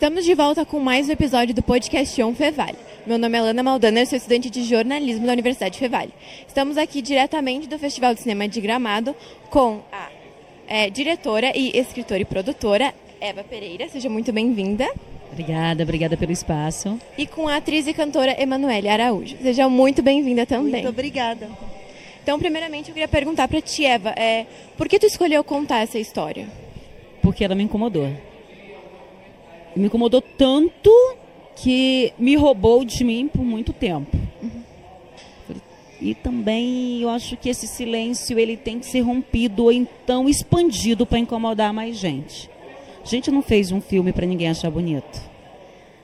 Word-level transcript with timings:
Estamos 0.00 0.24
de 0.24 0.34
volta 0.34 0.64
com 0.64 0.80
mais 0.80 1.10
um 1.10 1.12
episódio 1.12 1.54
do 1.54 1.62
podcast 1.62 2.22
On 2.22 2.34
Fevale. 2.34 2.78
Meu 3.06 3.18
nome 3.18 3.36
é 3.36 3.42
Lana 3.42 3.62
Maldana, 3.62 4.00
eu 4.00 4.06
sou 4.06 4.16
estudante 4.16 4.48
de 4.48 4.64
jornalismo 4.64 5.26
da 5.26 5.32
Universidade 5.34 5.78
Fevale. 5.78 6.10
Estamos 6.48 6.78
aqui 6.78 7.02
diretamente 7.02 7.68
do 7.68 7.78
Festival 7.78 8.14
de 8.14 8.22
Cinema 8.22 8.48
de 8.48 8.62
Gramado 8.62 9.14
com 9.50 9.82
a 9.92 10.08
é, 10.66 10.88
diretora 10.88 11.52
e 11.54 11.76
escritora 11.78 12.22
e 12.22 12.24
produtora 12.24 12.94
Eva 13.20 13.44
Pereira. 13.44 13.90
Seja 13.90 14.08
muito 14.08 14.32
bem-vinda. 14.32 14.90
Obrigada, 15.30 15.82
obrigada 15.82 16.16
pelo 16.16 16.32
espaço. 16.32 16.98
E 17.18 17.26
com 17.26 17.46
a 17.46 17.56
atriz 17.56 17.86
e 17.86 17.92
cantora 17.92 18.34
Emanuele 18.40 18.88
Araújo. 18.88 19.36
Seja 19.42 19.68
muito 19.68 20.02
bem-vinda 20.02 20.46
também. 20.46 20.82
Muito 20.82 20.88
obrigada. 20.88 21.46
Então, 22.22 22.38
primeiramente, 22.38 22.88
eu 22.88 22.94
queria 22.94 23.06
perguntar 23.06 23.48
para 23.48 23.60
ti, 23.60 23.84
Eva, 23.84 24.14
é, 24.16 24.46
por 24.78 24.88
que 24.88 24.98
tu 24.98 25.04
escolheu 25.04 25.44
contar 25.44 25.80
essa 25.80 25.98
história? 25.98 26.48
Porque 27.20 27.44
ela 27.44 27.54
me 27.54 27.64
incomodou. 27.64 28.10
Me 29.76 29.86
incomodou 29.86 30.20
tanto 30.20 30.90
que 31.56 32.12
me 32.18 32.36
roubou 32.36 32.84
de 32.84 33.04
mim 33.04 33.28
por 33.28 33.44
muito 33.44 33.72
tempo. 33.72 34.16
Uhum. 34.42 34.62
E 36.00 36.14
também 36.14 37.02
eu 37.02 37.10
acho 37.10 37.36
que 37.36 37.50
esse 37.50 37.66
silêncio 37.66 38.38
ele 38.38 38.56
tem 38.56 38.78
que 38.78 38.86
ser 38.86 39.00
rompido 39.00 39.64
ou 39.64 39.72
então 39.72 40.28
expandido 40.28 41.04
para 41.04 41.18
incomodar 41.18 41.72
mais 41.72 41.96
gente. 41.96 42.48
A 43.02 43.06
gente 43.06 43.30
não 43.30 43.42
fez 43.42 43.70
um 43.70 43.80
filme 43.80 44.12
para 44.12 44.26
ninguém 44.26 44.48
achar 44.48 44.70
bonito. 44.70 45.20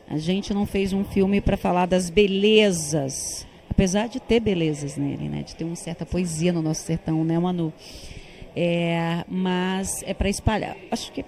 A 0.08 0.18
gente 0.18 0.52
não 0.52 0.66
fez 0.66 0.92
um 0.92 1.02
filme 1.02 1.40
para 1.40 1.56
falar 1.56 1.86
das 1.86 2.10
belezas, 2.10 3.46
apesar 3.70 4.06
de 4.06 4.20
ter 4.20 4.38
belezas 4.38 4.96
nele, 4.96 5.28
né? 5.28 5.42
De 5.42 5.56
ter 5.56 5.64
uma 5.64 5.74
certa 5.76 6.06
poesia 6.06 6.52
no 6.52 6.62
nosso 6.62 6.82
sertão, 6.82 7.24
né, 7.24 7.38
Manu? 7.38 7.72
É, 8.54 9.24
mas 9.28 10.02
é 10.04 10.14
para 10.14 10.28
espalhar. 10.28 10.76
Acho 10.90 11.10
que 11.10 11.24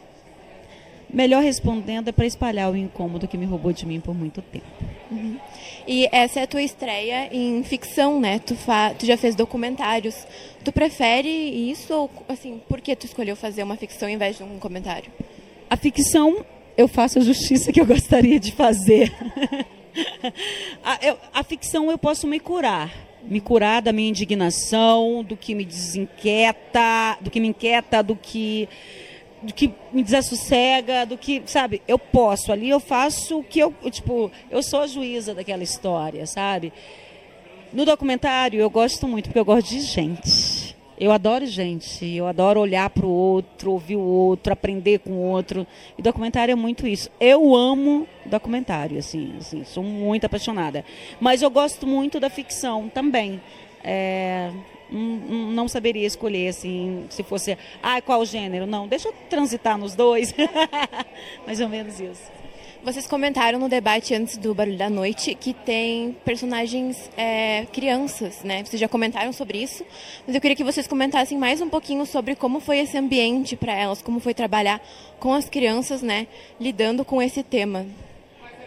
melhor 1.12 1.42
respondendo 1.42 2.08
é 2.08 2.12
para 2.12 2.26
espalhar 2.26 2.70
o 2.70 2.76
incômodo 2.76 3.26
que 3.26 3.38
me 3.38 3.46
roubou 3.46 3.72
de 3.72 3.86
mim 3.86 4.00
por 4.00 4.14
muito 4.14 4.42
tempo. 4.42 4.66
Uhum. 5.10 5.38
E 5.86 6.06
essa 6.12 6.40
é 6.40 6.42
a 6.42 6.46
tua 6.46 6.62
estreia 6.62 7.28
em 7.32 7.62
ficção, 7.62 8.20
né? 8.20 8.38
Tu, 8.38 8.54
fa... 8.54 8.94
tu 8.94 9.06
já 9.06 9.16
fez 9.16 9.34
documentários. 9.34 10.26
Tu 10.62 10.70
prefere 10.70 11.28
isso 11.28 11.94
ou, 11.94 12.10
assim, 12.28 12.60
por 12.68 12.80
que 12.80 12.94
tu 12.94 13.06
escolheu 13.06 13.34
fazer 13.34 13.62
uma 13.62 13.76
ficção 13.76 14.08
em 14.08 14.18
vez 14.18 14.36
de 14.36 14.42
um 14.42 14.58
comentário? 14.58 15.10
A 15.70 15.76
ficção, 15.76 16.44
eu 16.76 16.86
faço 16.86 17.18
a 17.18 17.22
justiça 17.22 17.72
que 17.72 17.80
eu 17.80 17.86
gostaria 17.86 18.38
de 18.38 18.52
fazer. 18.52 19.12
a, 20.84 20.98
eu, 21.02 21.16
a 21.32 21.42
ficção 21.42 21.90
eu 21.90 21.96
posso 21.96 22.26
me 22.26 22.38
curar. 22.38 22.92
Me 23.22 23.40
curar 23.40 23.82
da 23.82 23.92
minha 23.92 24.08
indignação, 24.08 25.24
do 25.24 25.36
que 25.36 25.54
me 25.54 25.64
desinquieta, 25.64 27.18
do 27.20 27.30
que 27.30 27.40
me 27.40 27.48
inquieta, 27.48 28.02
do 28.02 28.14
que 28.14 28.68
do 29.42 29.52
que 29.52 29.72
me 29.92 30.02
desassossega, 30.02 31.06
do 31.06 31.16
que, 31.16 31.42
sabe, 31.46 31.82
eu 31.86 31.98
posso 31.98 32.52
ali, 32.52 32.68
eu 32.68 32.80
faço 32.80 33.38
o 33.38 33.44
que 33.44 33.60
eu, 33.60 33.72
tipo, 33.90 34.30
eu 34.50 34.62
sou 34.62 34.80
a 34.80 34.86
juíza 34.86 35.34
daquela 35.34 35.62
história, 35.62 36.26
sabe? 36.26 36.72
No 37.72 37.84
documentário 37.84 38.60
eu 38.60 38.70
gosto 38.70 39.06
muito 39.06 39.26
porque 39.26 39.38
eu 39.38 39.44
gosto 39.44 39.68
de 39.68 39.80
gente. 39.80 40.76
Eu 41.00 41.12
adoro 41.12 41.46
gente, 41.46 42.04
eu 42.04 42.26
adoro 42.26 42.58
olhar 42.58 42.90
para 42.90 43.06
o 43.06 43.10
outro, 43.10 43.70
ouvir 43.70 43.94
o 43.94 44.00
outro, 44.00 44.52
aprender 44.52 44.98
com 44.98 45.10
o 45.10 45.22
outro. 45.22 45.64
E 45.96 46.02
documentário 46.02 46.50
é 46.50 46.56
muito 46.56 46.88
isso. 46.88 47.08
Eu 47.20 47.54
amo 47.54 48.04
documentário, 48.26 48.98
assim, 48.98 49.32
assim 49.38 49.62
sou 49.62 49.84
muito 49.84 50.24
apaixonada. 50.24 50.84
Mas 51.20 51.40
eu 51.40 51.50
gosto 51.50 51.86
muito 51.86 52.18
da 52.18 52.28
ficção 52.28 52.88
também. 52.88 53.40
É, 53.84 54.50
não 54.90 55.68
saberia 55.68 56.06
escolher 56.06 56.48
assim, 56.48 57.04
se 57.10 57.22
fosse, 57.22 57.56
ah, 57.82 58.00
qual 58.00 58.24
gênero? 58.24 58.66
Não, 58.66 58.86
deixa 58.86 59.08
eu 59.08 59.14
transitar 59.28 59.76
nos 59.76 59.94
dois. 59.94 60.34
Mais 61.46 61.60
ou 61.60 61.68
menos 61.68 62.00
isso. 62.00 62.38
Vocês 62.82 63.08
comentaram 63.08 63.58
no 63.58 63.68
debate 63.68 64.14
antes 64.14 64.36
do 64.36 64.54
Barulho 64.54 64.78
da 64.78 64.88
Noite 64.88 65.34
que 65.34 65.52
tem 65.52 66.16
personagens 66.24 67.10
é, 67.16 67.66
crianças, 67.72 68.42
né? 68.44 68.64
Vocês 68.64 68.78
já 68.78 68.88
comentaram 68.88 69.32
sobre 69.32 69.58
isso, 69.58 69.84
mas 70.24 70.34
eu 70.34 70.40
queria 70.40 70.56
que 70.56 70.62
vocês 70.62 70.86
comentassem 70.86 71.36
mais 71.36 71.60
um 71.60 71.68
pouquinho 71.68 72.06
sobre 72.06 72.36
como 72.36 72.60
foi 72.60 72.78
esse 72.78 72.96
ambiente 72.96 73.56
para 73.56 73.74
elas, 73.74 74.00
como 74.00 74.20
foi 74.20 74.32
trabalhar 74.32 74.80
com 75.18 75.34
as 75.34 75.48
crianças, 75.48 76.02
né? 76.02 76.28
Lidando 76.60 77.04
com 77.04 77.20
esse 77.20 77.42
tema. 77.42 77.84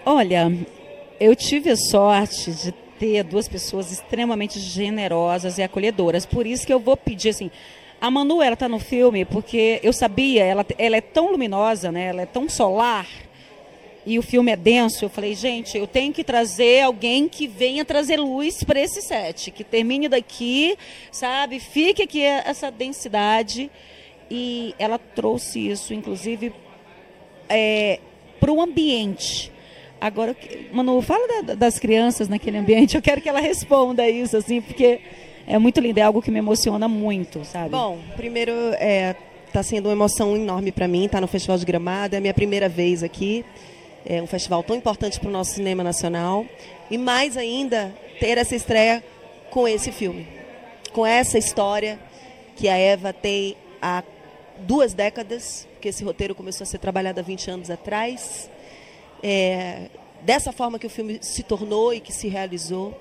Olha, 0.06 0.52
eu 1.20 1.36
tive 1.36 1.70
a 1.70 1.78
sorte 1.78 2.52
de 2.52 2.74
ter 3.02 3.24
duas 3.24 3.48
pessoas 3.48 3.92
extremamente 3.92 4.60
generosas 4.60 5.58
e 5.58 5.64
acolhedoras. 5.64 6.24
Por 6.24 6.46
isso 6.46 6.68
que 6.68 6.72
eu 6.72 6.80
vou 6.80 6.96
pedir 6.96 7.30
assim, 7.30 7.50
a 8.00 8.12
Manu 8.12 8.44
ela 8.44 8.56
tá 8.56 8.70
no 8.70 8.78
filme 8.78 9.26
porque 9.26 9.80
eu 9.82 9.92
sabia, 9.92 10.44
ela, 10.44 10.64
ela 10.78 10.98
é 10.98 11.02
tão 11.02 11.32
luminosa, 11.32 11.92
né? 11.92 12.10
Ela 12.10 12.22
é 12.22 12.26
tão 12.28 12.48
solar 12.48 13.08
e 14.06 14.20
o 14.20 14.22
filme 14.22 14.52
é 14.52 14.56
denso, 14.56 15.04
eu 15.04 15.10
falei, 15.10 15.34
gente, 15.34 15.76
eu 15.76 15.88
tenho 15.88 16.14
que 16.14 16.24
trazer 16.24 16.82
alguém 16.82 17.28
que 17.28 17.48
venha 17.48 17.84
trazer 17.84 18.20
luz 18.20 18.64
para 18.64 18.80
esse 18.80 19.02
set, 19.02 19.50
que 19.50 19.64
termine 19.64 20.08
daqui, 20.08 20.78
sabe? 21.12 21.60
Fique 21.60 22.04
aqui 22.04 22.22
essa 22.22 22.70
densidade. 22.70 23.70
E 24.30 24.76
ela 24.78 24.98
trouxe 24.98 25.68
isso, 25.70 25.92
inclusive, 25.94 26.54
é, 27.50 28.00
para 28.40 28.52
o 28.52 28.62
ambiente. 28.62 29.52
Agora, 30.02 30.36
Manu, 30.74 31.00
fala 31.02 31.44
da, 31.44 31.56
das 31.56 31.78
crianças 31.80 32.28
naquele 32.28 32.58
ambiente. 32.58 32.96
Eu 32.96 33.02
quero 33.02 33.22
que 33.22 33.30
ela 33.30 33.40
responda 33.40 34.10
isso, 34.10 34.36
assim, 34.36 34.60
porque 34.60 35.00
é 35.48 35.58
muito 35.58 35.80
lindo, 35.80 36.00
é 36.00 36.04
algo 36.04 36.22
que 36.22 36.32
me 36.32 36.40
emociona 36.40 36.88
muito, 36.88 37.46
sabe? 37.46 37.70
Bom, 37.70 38.00
primeiro, 38.16 38.52
é, 38.80 39.16
tá 39.54 39.62
sendo 39.62 39.86
uma 39.88 39.94
emoção 39.94 40.36
enorme 40.36 40.72
para 40.72 40.88
mim, 40.88 41.06
estar 41.06 41.18
tá 41.18 41.22
no 41.22 41.28
Festival 41.28 41.58
de 41.58 41.66
Gramado, 41.66 42.16
é 42.16 42.18
a 42.18 42.22
minha 42.22 42.34
primeira 42.34 42.68
vez 42.68 43.04
aqui 43.04 43.46
é 44.06 44.22
um 44.22 44.28
festival 44.28 44.64
tão 44.64 44.76
importante 44.76 45.20
para 45.20 45.30
o 45.30 45.32
nosso 45.32 45.54
cinema 45.54 45.84
nacional. 45.84 46.46
E 46.90 46.98
mais 46.98 47.38
ainda, 47.38 47.94
ter 48.20 48.38
essa 48.38 48.56
estreia 48.56 49.04
com 49.50 49.68
esse 49.68 49.92
filme. 49.92 50.28
Com 50.92 51.06
essa 51.06 51.38
história 51.38 52.00
que 52.56 52.68
a 52.68 52.78
Eva 52.78 53.14
tem 53.14 53.56
há 53.82 54.04
duas 54.60 54.94
décadas, 54.94 55.68
que 55.80 55.88
esse 55.88 56.04
roteiro 56.04 56.36
começou 56.36 56.64
a 56.64 56.68
ser 56.68 56.78
trabalhado 56.78 57.20
há 57.20 57.24
20 57.24 57.52
anos 57.52 57.70
atrás. 57.70 58.50
É, 59.24 59.90
dessa 60.22 60.52
forma 60.52 60.80
que 60.80 60.88
o 60.88 60.90
filme 60.90 61.20
se 61.22 61.44
tornou 61.44 61.94
e 61.94 62.00
que 62.00 62.12
se 62.12 62.28
realizou. 62.28 62.98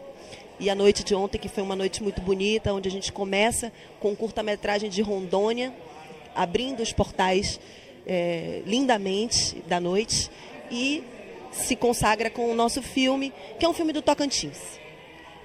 E 0.59 0.69
a 0.69 0.75
noite 0.75 1.03
de 1.03 1.15
ontem, 1.15 1.39
que 1.39 1.49
foi 1.49 1.63
uma 1.63 1.75
noite 1.75 2.03
muito 2.03 2.21
bonita, 2.21 2.73
onde 2.73 2.89
a 2.89 2.93
gente 2.93 3.13
começa 3.13 3.73
com 3.99 4.11
um 4.11 4.15
curta-metragem 4.15 4.91
de 4.91 5.01
Rondônia, 5.01 5.73
abrindo 6.35 6.83
os 6.83 6.93
portais 6.93 7.59
é, 8.07 8.63
lindamente 8.67 9.63
da 9.67 9.81
noite 9.81 10.31
e 10.71 11.03
se 11.51 11.75
consagra 11.75 12.31
com 12.31 12.51
o 12.51 12.55
nosso 12.55 12.83
filme, 12.83 13.33
que 13.59 13.65
é 13.65 13.69
um 13.69 13.73
filme 13.73 13.93
do 13.93 14.03
Tocantins. 14.03 14.79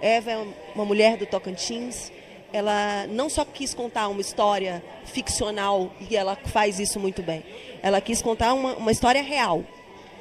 Eva 0.02 0.32
é 0.32 0.48
uma 0.76 0.86
mulher 0.86 1.18
do 1.18 1.26
Tocantins. 1.26 2.12
Ela 2.52 3.08
não 3.08 3.30
só 3.30 3.44
quis 3.44 3.74
contar 3.74 4.08
uma 4.08 4.22
história 4.22 4.84
ficcional, 5.06 5.92
e 6.10 6.16
ela 6.16 6.36
faz 6.36 6.80
isso 6.80 7.00
muito 7.00 7.22
bem, 7.22 7.44
ela 7.82 8.00
quis 8.00 8.22
contar 8.22 8.54
uma, 8.54 8.76
uma 8.76 8.92
história 8.92 9.22
real, 9.22 9.64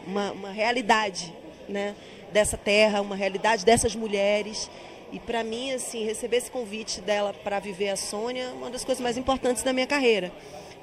uma, 0.06 0.32
uma 0.32 0.50
realidade 0.50 1.32
né, 1.68 1.94
dessa 2.32 2.56
terra, 2.56 3.00
uma 3.00 3.16
realidade 3.16 3.64
dessas 3.64 3.94
mulheres. 3.94 4.70
E 5.12 5.18
para 5.18 5.44
mim, 5.44 5.72
assim, 5.72 6.04
receber 6.04 6.38
esse 6.38 6.50
convite 6.50 7.00
dela 7.00 7.32
para 7.32 7.60
viver 7.60 7.90
a 7.90 7.96
Sônia 7.96 8.44
é 8.44 8.52
uma 8.52 8.70
das 8.70 8.84
coisas 8.84 9.02
mais 9.02 9.16
importantes 9.16 9.62
da 9.62 9.72
minha 9.72 9.86
carreira. 9.86 10.32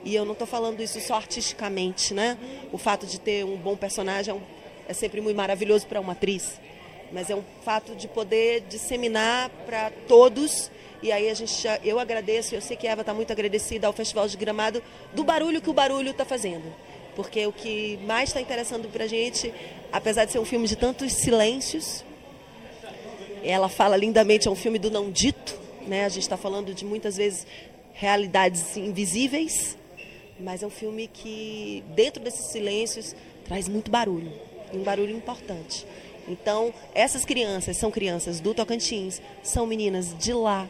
E 0.04 0.16
eu 0.16 0.26
não 0.26 0.34
estou 0.34 0.48
falando 0.48 0.82
isso 0.82 1.00
só 1.00 1.16
artisticamente, 1.16 2.14
né? 2.14 2.38
O 2.72 2.78
fato 2.78 3.06
de 3.06 3.20
ter 3.20 3.46
um 3.46 3.56
bom 3.56 3.76
personagem 3.76 4.34
é, 4.34 4.36
um, 4.36 4.42
é 4.88 4.94
sempre 4.94 5.22
muito 5.22 5.38
maravilhoso 5.38 5.86
para 5.86 6.00
uma 6.00 6.14
atriz, 6.14 6.60
mas 7.12 7.30
é 7.30 7.36
um 7.36 7.44
fato 7.64 7.96
de 7.96 8.08
poder 8.08 8.62
disseminar 8.62 9.50
para 9.66 9.92
todos. 10.08 10.72
E 11.04 11.12
aí 11.12 11.30
a 11.30 11.34
gente 11.34 11.68
eu 11.84 12.00
agradeço, 12.00 12.56
eu 12.56 12.62
sei 12.62 12.78
que 12.78 12.88
a 12.88 12.92
Eva 12.92 13.02
está 13.02 13.14
muito 13.14 13.32
agradecida 13.32 13.86
ao 13.86 13.94
Festival 13.94 14.28
de 14.28 14.38
Gramado 14.38 14.82
do 15.14 15.24
barulho 15.24 15.62
que 15.62 15.70
o 15.70 15.74
barulho 15.74 16.12
está 16.12 16.26
fazendo. 16.26 16.74
Porque 17.16 17.46
o 17.46 17.52
que 17.52 17.98
mais 18.06 18.30
está 18.30 18.40
interessando 18.40 18.90
para 18.90 19.06
a 19.06 19.08
gente, 19.08 19.54
apesar 19.92 20.26
de 20.26 20.32
ser 20.32 20.40
um 20.40 20.46
filme 20.46 20.68
de 20.68 20.76
tantos 20.76 21.14
silêncios, 21.14 22.04
ela 23.44 23.68
fala 23.70 23.98
lindamente, 23.98 24.48
é 24.48 24.52
um 24.52 24.56
filme 24.56 24.80
do 24.80 24.90
não 24.90 25.12
dito, 25.12 25.60
né? 25.88 26.06
A 26.06 26.10
gente 26.10 26.24
está 26.24 26.38
falando 26.38 26.74
de 26.74 26.86
muitas 26.86 27.18
vezes 27.18 27.46
realidades 27.94 28.78
invisíveis, 28.78 29.78
mas 30.40 30.64
é 30.64 30.68
um 30.68 30.72
filme 30.72 31.08
que, 31.08 31.84
dentro 31.96 32.22
desses 32.24 32.52
silêncios, 32.52 33.16
traz 33.46 33.68
muito 33.68 33.92
barulho, 33.92 34.32
um 34.74 34.84
barulho 34.84 35.16
importante. 35.16 35.86
Então, 36.28 36.74
essas 36.94 37.26
crianças 37.26 37.78
são 37.78 37.92
crianças 37.92 38.40
do 38.40 38.54
Tocantins, 38.54 39.22
são 39.44 39.66
meninas 39.66 40.16
de 40.18 40.34
lá, 40.34 40.70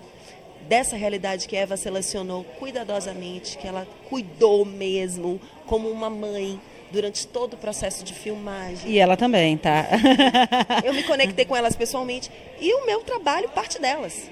dessa 0.67 0.95
realidade 0.95 1.47
que 1.47 1.55
Eva 1.55 1.77
selecionou 1.77 2.43
cuidadosamente, 2.59 3.57
que 3.57 3.67
ela 3.67 3.87
cuidou 4.09 4.65
mesmo, 4.65 5.39
como 5.65 5.89
uma 5.89 6.09
mãe, 6.09 6.59
durante 6.91 7.25
todo 7.25 7.53
o 7.53 7.57
processo 7.57 8.03
de 8.03 8.13
filmagem. 8.13 8.91
E 8.91 8.99
ela 8.99 9.15
também, 9.15 9.57
tá? 9.57 9.87
Eu 10.83 10.93
me 10.93 11.03
conectei 11.03 11.45
com 11.45 11.55
elas 11.55 11.75
pessoalmente 11.75 12.29
e 12.59 12.73
o 12.73 12.85
meu 12.85 13.01
trabalho 13.01 13.49
parte 13.49 13.79
delas. 13.79 14.29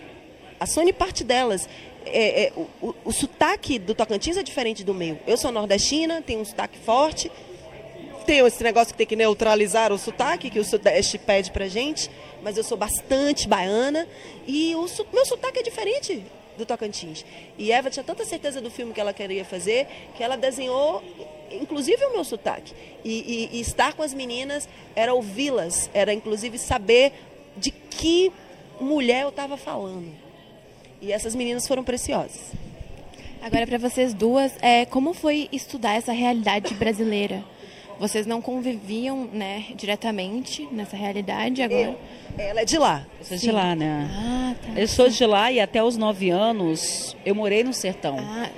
A 0.59 0.65
Sony 0.65 0.91
parte 0.91 1.23
delas 1.23 1.69
é, 2.05 2.43
é, 2.43 2.53
o, 2.81 2.95
o, 3.05 3.11
sotaque 3.11 3.79
do 3.79 3.95
Tocantins 3.95 4.37
é 4.37 4.43
diferente 4.43 4.83
do 4.83 4.93
meu. 4.93 5.17
Eu 5.25 5.37
sou 5.37 5.51
nordestina, 5.51 6.21
tenho 6.21 6.41
um 6.41 6.45
sotaque 6.45 6.77
forte, 6.79 7.31
tenho 8.25 8.45
esse 8.45 8.63
negócio 8.63 8.93
que 8.93 8.97
tem 8.97 9.07
que 9.07 9.15
neutralizar 9.15 9.91
o 9.91 9.97
sotaque, 9.97 10.49
que 10.49 10.59
o 10.59 10.63
Sudeste 10.63 11.17
pede 11.17 11.51
pra 11.51 11.67
gente, 11.67 12.09
mas 12.41 12.57
eu 12.57 12.63
sou 12.63 12.77
bastante 12.77 13.47
baiana 13.47 14.07
e 14.47 14.75
o 14.75 14.85
meu 15.13 15.25
sotaque 15.25 15.59
é 15.59 15.63
diferente 15.63 16.23
do 16.57 16.65
Tocantins. 16.65 17.25
E 17.57 17.71
Eva 17.71 17.89
tinha 17.89 18.03
tanta 18.03 18.25
certeza 18.25 18.61
do 18.61 18.69
filme 18.69 18.93
que 18.93 18.99
ela 18.99 19.13
queria 19.13 19.45
fazer 19.45 19.87
que 20.15 20.23
ela 20.23 20.35
desenhou, 20.35 21.03
inclusive, 21.51 22.05
o 22.05 22.11
meu 22.11 22.23
sotaque. 22.23 22.73
E, 23.03 23.49
e, 23.53 23.57
e 23.57 23.61
estar 23.61 23.93
com 23.93 24.03
as 24.03 24.13
meninas 24.13 24.67
era 24.95 25.13
ouvi-las, 25.13 25.89
era 25.93 26.13
inclusive 26.13 26.57
saber 26.57 27.13
de 27.57 27.71
que 27.71 28.31
mulher 28.79 29.23
eu 29.23 29.29
estava 29.29 29.57
falando. 29.57 30.11
E 31.01 31.11
essas 31.11 31.33
meninas 31.33 31.67
foram 31.67 31.83
preciosas. 31.83 32.51
Agora, 33.41 33.65
para 33.65 33.77
vocês 33.77 34.13
duas, 34.13 34.51
é, 34.61 34.85
como 34.85 35.13
foi 35.13 35.47
estudar 35.51 35.95
essa 35.95 36.11
realidade 36.11 36.73
brasileira? 36.75 37.43
Vocês 37.99 38.25
não 38.25 38.41
conviviam 38.41 39.25
né, 39.25 39.65
diretamente 39.75 40.67
nessa 40.71 40.95
realidade 40.95 41.61
agora? 41.61 41.81
Eu, 41.81 41.99
ela 42.37 42.61
é 42.61 42.65
de 42.65 42.77
lá. 42.77 43.05
Eu 43.19 43.25
sou 43.25 43.37
Sim. 43.37 43.47
de 43.47 43.51
lá, 43.51 43.75
né? 43.75 44.09
Ah, 44.09 44.55
tá. 44.65 44.79
Eu 44.79 44.87
sou 44.87 45.09
de 45.09 45.25
lá 45.25 45.51
e 45.51 45.59
até 45.59 45.83
os 45.83 45.97
nove 45.97 46.29
anos 46.29 47.15
eu 47.25 47.35
morei 47.35 47.61
no 47.63 47.73
sertão. 47.73 48.17
Ah. 48.17 48.49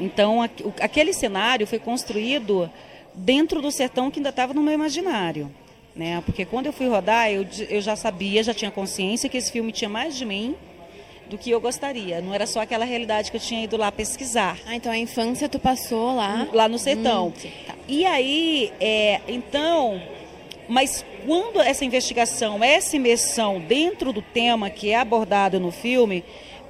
Então, 0.00 0.42
aquele 0.80 1.12
cenário 1.12 1.66
foi 1.66 1.78
construído 1.78 2.70
dentro 3.12 3.60
do 3.60 3.70
sertão 3.70 4.10
que 4.10 4.20
ainda 4.20 4.30
estava 4.30 4.54
no 4.54 4.62
meu 4.62 4.74
imaginário. 4.74 5.50
Né? 5.94 6.22
Porque 6.24 6.44
quando 6.44 6.66
eu 6.66 6.72
fui 6.72 6.88
rodar, 6.88 7.30
eu, 7.30 7.46
eu 7.68 7.80
já 7.80 7.96
sabia, 7.96 8.42
já 8.42 8.54
tinha 8.54 8.70
consciência 8.70 9.28
que 9.28 9.36
esse 9.36 9.50
filme 9.50 9.72
tinha 9.72 9.88
mais 9.88 10.16
de 10.16 10.24
mim 10.24 10.56
do 11.28 11.38
que 11.38 11.50
eu 11.50 11.60
gostaria. 11.60 12.20
Não 12.20 12.34
era 12.34 12.46
só 12.46 12.60
aquela 12.60 12.84
realidade 12.84 13.30
que 13.30 13.36
eu 13.36 13.40
tinha 13.40 13.64
ido 13.64 13.76
lá 13.76 13.90
pesquisar. 13.90 14.58
Ah, 14.66 14.76
então 14.76 14.92
a 14.92 14.98
infância 14.98 15.48
tu 15.48 15.58
passou 15.58 16.14
lá? 16.16 16.46
Lá 16.52 16.68
no 16.68 16.78
sertão. 16.78 17.28
Hum, 17.28 17.32
tá. 17.66 17.74
E 17.88 18.04
aí, 18.06 18.72
é, 18.80 19.20
então, 19.28 20.00
mas 20.68 21.04
quando 21.26 21.60
essa 21.60 21.84
investigação, 21.84 22.62
essa 22.62 22.96
imersão 22.96 23.60
dentro 23.60 24.12
do 24.12 24.22
tema 24.22 24.70
que 24.70 24.90
é 24.90 24.96
abordado 24.96 25.58
no 25.58 25.70
filme, 25.70 26.24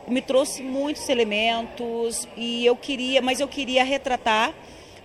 me 0.06 0.20
trouxe 0.20 0.62
muitos 0.62 1.08
elementos 1.08 2.28
e 2.36 2.64
eu 2.64 2.76
queria, 2.76 3.22
mas 3.22 3.40
eu 3.40 3.48
queria 3.48 3.84
retratar 3.84 4.52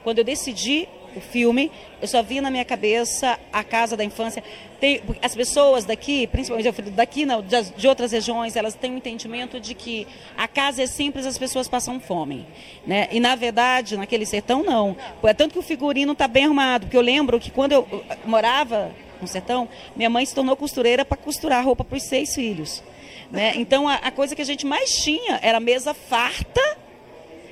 quando 0.04 0.20
eu 0.20 0.24
decidi 0.24 0.88
o 1.20 1.22
filme, 1.22 1.72
eu 2.02 2.08
só 2.08 2.24
vi 2.24 2.42
na 2.42 2.50
minha 2.50 2.66
cabeça 2.66 3.40
a 3.54 3.64
casa 3.64 3.96
da 3.96 4.04
infância. 4.04 4.44
Tem, 4.80 5.02
as 5.22 5.36
pessoas 5.36 5.86
daqui, 5.86 6.26
principalmente 6.28 6.82
daqui 6.92 7.26
não, 7.26 7.42
de, 7.42 7.88
outras 7.88 8.12
regiões, 8.12 8.56
elas 8.56 8.74
têm 8.74 8.92
um 8.92 8.98
entendimento 8.98 9.60
de 9.60 9.74
que 9.74 10.08
a 10.38 10.48
casa 10.48 10.82
é 10.82 10.88
simples, 10.88 11.26
as 11.26 11.38
pessoas 11.38 11.68
passam 11.68 12.00
fome, 12.00 12.46
né? 12.88 13.08
E 13.12 13.20
na 13.20 13.36
verdade, 13.36 13.98
naquele 13.98 14.26
sertão 14.26 14.64
não. 14.64 14.96
É 15.24 15.34
tanto 15.34 15.54
que 15.54 15.60
o 15.60 15.64
figurino 15.64 16.14
está 16.14 16.28
bem 16.28 16.46
arrumado, 16.46 16.86
porque 16.86 16.98
eu 16.98 17.02
lembro 17.02 17.40
que 17.40 17.52
quando 17.52 17.74
eu 17.74 18.04
morava 18.26 18.92
no 19.22 19.28
sertão, 19.28 19.68
minha 19.96 20.10
mãe 20.10 20.26
se 20.26 20.34
tornou 20.34 20.56
costureira 20.56 21.04
para 21.04 21.18
costurar 21.18 21.64
roupa 21.64 21.84
para 21.84 21.98
os 21.98 22.04
seis 22.04 22.34
filhos. 22.34 22.82
Né? 23.30 23.54
Então 23.56 23.88
a, 23.88 23.96
a 23.96 24.12
coisa 24.12 24.36
que 24.36 24.42
a 24.42 24.46
gente 24.46 24.66
mais 24.66 24.92
tinha 24.92 25.40
era 25.42 25.60
mesa 25.60 25.94
farta 25.94 26.78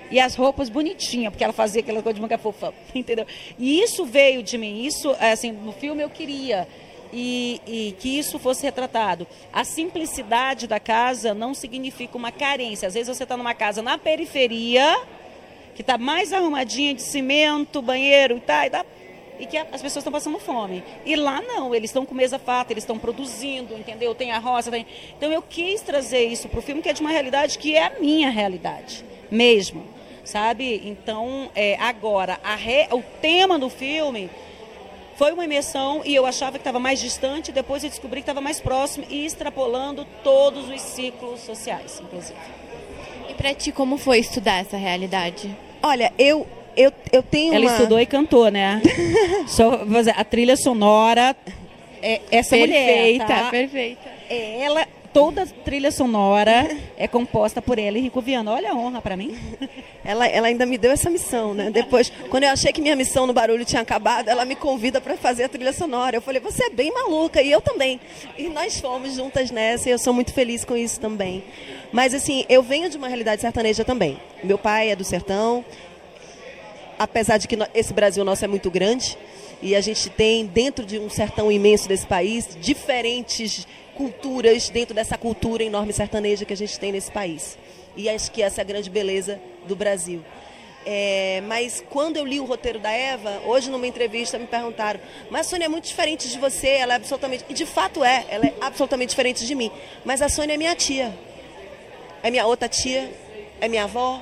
e 0.09 0.19
as 0.19 0.35
roupas 0.35 0.69
bonitinhas, 0.69 1.31
porque 1.31 1.43
ela 1.43 1.53
fazia 1.53 1.81
aquela 1.81 2.01
coisa 2.01 2.15
de 2.15 2.21
manga 2.21 2.37
fofa, 2.37 2.73
entendeu? 2.93 3.25
E 3.57 3.81
isso 3.81 4.05
veio 4.05 4.41
de 4.41 4.57
mim, 4.57 4.85
isso, 4.85 5.15
assim, 5.19 5.51
no 5.51 5.71
filme 5.71 6.03
eu 6.03 6.09
queria. 6.09 6.67
E, 7.13 7.61
e, 7.65 7.95
que 7.99 8.19
isso 8.19 8.37
fosse 8.37 8.63
retratado. 8.63 9.25
A 9.53 9.63
simplicidade 9.63 10.67
da 10.67 10.77
casa 10.77 11.33
não 11.33 11.53
significa 11.53 12.17
uma 12.17 12.33
carência. 12.33 12.85
Às 12.85 12.95
vezes 12.95 13.15
você 13.15 13.23
está 13.23 13.37
numa 13.37 13.53
casa 13.53 13.81
na 13.81 13.97
periferia, 13.97 14.99
que 15.73 15.81
está 15.81 15.97
mais 15.97 16.33
arrumadinha 16.33 16.93
de 16.93 17.01
cimento, 17.01 17.81
banheiro 17.81 18.35
e 18.35 18.41
tal, 18.41 18.85
e, 19.39 19.45
que 19.45 19.57
as 19.57 19.81
pessoas 19.81 19.97
estão 19.97 20.11
passando 20.11 20.37
fome. 20.37 20.83
E 21.05 21.15
lá 21.15 21.41
não, 21.41 21.73
eles 21.73 21.91
estão 21.91 22.05
com 22.05 22.13
mesa 22.13 22.37
farta, 22.37 22.73
eles 22.73 22.83
estão 22.83 22.99
produzindo, 22.99 23.73
entendeu? 23.75 24.13
Tem 24.13 24.31
a 24.33 24.37
roça. 24.37 24.69
Tem... 24.69 24.85
Então 25.17 25.31
eu 25.31 25.41
quis 25.41 25.79
trazer 25.79 26.25
isso 26.25 26.49
para 26.49 26.59
o 26.59 26.61
filme, 26.61 26.81
que 26.81 26.89
é 26.89 26.93
de 26.93 26.99
uma 26.99 27.11
realidade 27.11 27.57
que 27.57 27.73
é 27.73 27.85
a 27.85 27.99
minha 28.01 28.29
realidade 28.29 29.05
mesmo 29.31 29.96
sabe? 30.27 30.81
Então, 30.85 31.49
é, 31.55 31.75
agora, 31.79 32.39
re... 32.57 32.87
o 32.91 33.01
tema 33.21 33.57
do 33.57 33.69
filme 33.69 34.29
foi 35.15 35.31
uma 35.31 35.45
imersão 35.45 36.01
e 36.05 36.13
eu 36.13 36.25
achava 36.25 36.53
que 36.53 36.57
estava 36.59 36.79
mais 36.79 36.99
distante, 36.99 37.51
depois 37.51 37.83
eu 37.83 37.89
descobri 37.89 38.21
que 38.21 38.23
estava 38.23 38.41
mais 38.41 38.59
próximo 38.59 39.05
e 39.09 39.25
extrapolando 39.25 40.05
todos 40.23 40.69
os 40.69 40.81
ciclos 40.81 41.39
sociais, 41.39 41.99
inclusive. 42.03 42.37
E 43.29 43.33
para 43.33 43.53
ti, 43.53 43.71
como 43.71 43.97
foi 43.97 44.19
estudar 44.19 44.59
essa 44.59 44.77
realidade? 44.77 45.55
Olha, 45.81 46.13
eu 46.19 46.45
eu, 46.75 46.93
eu 47.11 47.23
tenho 47.23 47.55
Ela 47.55 47.65
uma... 47.65 47.71
estudou 47.71 47.99
e 47.99 48.05
cantou, 48.05 48.51
né? 48.51 48.79
Só, 49.47 49.81
a 50.15 50.23
trilha 50.23 50.55
sonora 50.55 51.35
é 52.03 52.21
essa 52.29 52.55
perfeita, 52.55 53.23
mulher, 53.23 53.27
tá? 53.27 53.49
Perfeita, 53.49 54.09
é 54.29 54.61
Ela 54.61 54.87
toda 55.17 55.47
trilha 55.47 55.89
sonora 55.89 56.69
é 56.95 57.07
composta 57.07 57.59
por 57.59 57.79
ela 57.79 57.97
e 57.97 58.01
Rico 58.01 58.21
Viana. 58.21 58.51
Olha 58.51 58.71
a 58.71 58.75
honra 58.75 59.01
para 59.01 59.17
mim. 59.17 59.35
Ela, 60.05 60.25
ela 60.27 60.47
ainda 60.47 60.65
me 60.65 60.77
deu 60.77 60.91
essa 60.91 61.09
missão, 61.09 61.53
né? 61.53 61.69
Depois, 61.69 62.09
quando 62.29 62.43
eu 62.43 62.51
achei 62.51 62.71
que 62.71 62.79
minha 62.79 62.95
missão 62.95 63.27
no 63.27 63.33
barulho 63.33 63.65
tinha 63.65 63.81
acabado, 63.81 64.29
ela 64.29 64.45
me 64.45 64.55
convida 64.55 65.01
para 65.01 65.17
fazer 65.17 65.43
a 65.45 65.49
trilha 65.49 65.73
sonora. 65.73 66.15
Eu 66.15 66.21
falei, 66.21 66.39
você 66.39 66.65
é 66.65 66.69
bem 66.69 66.93
maluca 66.93 67.41
e 67.41 67.51
eu 67.51 67.59
também. 67.59 67.99
E 68.37 68.47
nós 68.47 68.79
fomos 68.79 69.15
juntas 69.15 69.51
nessa 69.51 69.89
e 69.89 69.91
eu 69.91 69.97
sou 69.97 70.13
muito 70.13 70.31
feliz 70.31 70.63
com 70.63 70.77
isso 70.77 70.99
também. 70.99 71.43
Mas 71.91 72.13
assim, 72.13 72.45
eu 72.47 72.63
venho 72.63 72.89
de 72.89 72.95
uma 72.95 73.07
realidade 73.07 73.41
sertaneja 73.41 73.83
também. 73.83 74.17
Meu 74.43 74.57
pai 74.57 74.91
é 74.91 74.95
do 74.95 75.03
sertão. 75.03 75.65
Apesar 76.97 77.37
de 77.37 77.47
que 77.47 77.57
esse 77.73 77.91
Brasil 77.91 78.23
nosso 78.23 78.45
é 78.45 78.47
muito 78.47 78.71
grande, 78.71 79.17
e 79.61 79.75
a 79.75 79.81
gente 79.81 80.09
tem 80.09 80.45
dentro 80.45 80.85
de 80.85 80.99
um 80.99 81.09
sertão 81.09 81.51
imenso 81.51 81.87
desse 81.87 82.05
país 82.05 82.47
diferentes 82.61 83.67
culturas 83.97 84.69
dentro 84.69 84.93
dessa 84.93 85.17
cultura 85.17 85.63
enorme 85.63 85.91
sertaneja 85.91 86.45
que 86.45 86.53
a 86.53 86.57
gente 86.57 86.79
tem 86.79 86.91
nesse 86.91 87.11
país. 87.11 87.57
E 87.95 88.07
acho 88.07 88.31
que 88.31 88.43
essa 88.43 88.61
é 88.61 88.63
a 88.63 88.65
grande 88.65 88.89
beleza 88.89 89.41
do 89.67 89.75
Brasil. 89.75 90.23
É, 90.85 91.41
mas 91.45 91.83
quando 91.89 92.15
eu 92.15 92.23
li 92.23 92.39
o 92.39 92.45
roteiro 92.45 92.79
da 92.79 92.91
Eva, 92.91 93.41
hoje 93.45 93.69
numa 93.69 93.85
entrevista 93.87 94.37
me 94.37 94.47
perguntaram, 94.47 94.99
mas 95.29 95.47
a 95.47 95.49
Sônia 95.49 95.65
é 95.65 95.67
muito 95.67 95.85
diferente 95.85 96.29
de 96.29 96.39
você, 96.39 96.67
ela 96.67 96.93
é 96.93 96.95
absolutamente. 96.95 97.43
E 97.49 97.53
de 97.53 97.65
fato 97.65 98.03
é, 98.03 98.23
ela 98.29 98.45
é 98.45 98.53
absolutamente 98.61 99.09
diferente 99.09 99.45
de 99.45 99.55
mim. 99.55 99.71
Mas 100.05 100.21
a 100.21 100.29
Sônia 100.29 100.53
é 100.53 100.57
minha 100.57 100.75
tia. 100.75 101.13
É 102.21 102.29
minha 102.29 102.45
outra 102.45 102.69
tia, 102.69 103.11
é 103.59 103.67
minha 103.67 103.83
avó. 103.83 104.21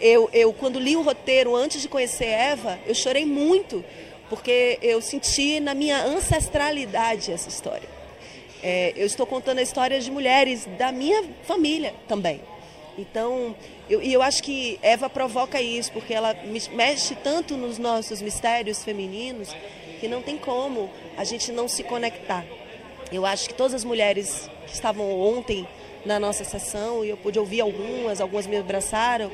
Eu, 0.00 0.28
eu, 0.32 0.52
quando 0.52 0.80
li 0.80 0.96
o 0.96 1.02
roteiro 1.02 1.54
antes 1.54 1.80
de 1.80 1.88
conhecer 1.88 2.26
Eva, 2.26 2.78
eu 2.86 2.94
chorei 2.94 3.24
muito, 3.24 3.84
porque 4.28 4.78
eu 4.82 5.00
senti 5.00 5.60
na 5.60 5.74
minha 5.74 6.02
ancestralidade 6.04 7.30
essa 7.30 7.48
história. 7.48 7.91
É, 8.62 8.92
eu 8.94 9.06
estou 9.06 9.26
contando 9.26 9.58
a 9.58 9.62
história 9.62 9.98
de 10.00 10.08
mulheres 10.08 10.68
da 10.78 10.92
minha 10.92 11.24
família 11.42 11.92
também. 12.06 12.40
Então, 12.96 13.56
eu, 13.90 14.00
e 14.00 14.12
eu 14.12 14.22
acho 14.22 14.42
que 14.42 14.78
Eva 14.82 15.10
provoca 15.10 15.60
isso, 15.60 15.90
porque 15.90 16.14
ela 16.14 16.36
mexe 16.72 17.16
tanto 17.16 17.56
nos 17.56 17.76
nossos 17.78 18.22
mistérios 18.22 18.84
femininos 18.84 19.48
que 19.98 20.06
não 20.06 20.22
tem 20.22 20.36
como 20.38 20.90
a 21.16 21.24
gente 21.24 21.50
não 21.50 21.66
se 21.66 21.82
conectar. 21.82 22.44
Eu 23.10 23.26
acho 23.26 23.48
que 23.48 23.54
todas 23.54 23.74
as 23.74 23.84
mulheres 23.84 24.48
que 24.66 24.74
estavam 24.74 25.10
ontem 25.20 25.66
na 26.04 26.20
nossa 26.20 26.44
sessão, 26.44 27.04
e 27.04 27.08
eu 27.08 27.16
pude 27.16 27.38
ouvir 27.38 27.62
algumas, 27.62 28.20
algumas 28.20 28.46
me 28.46 28.56
abraçaram, 28.56 29.30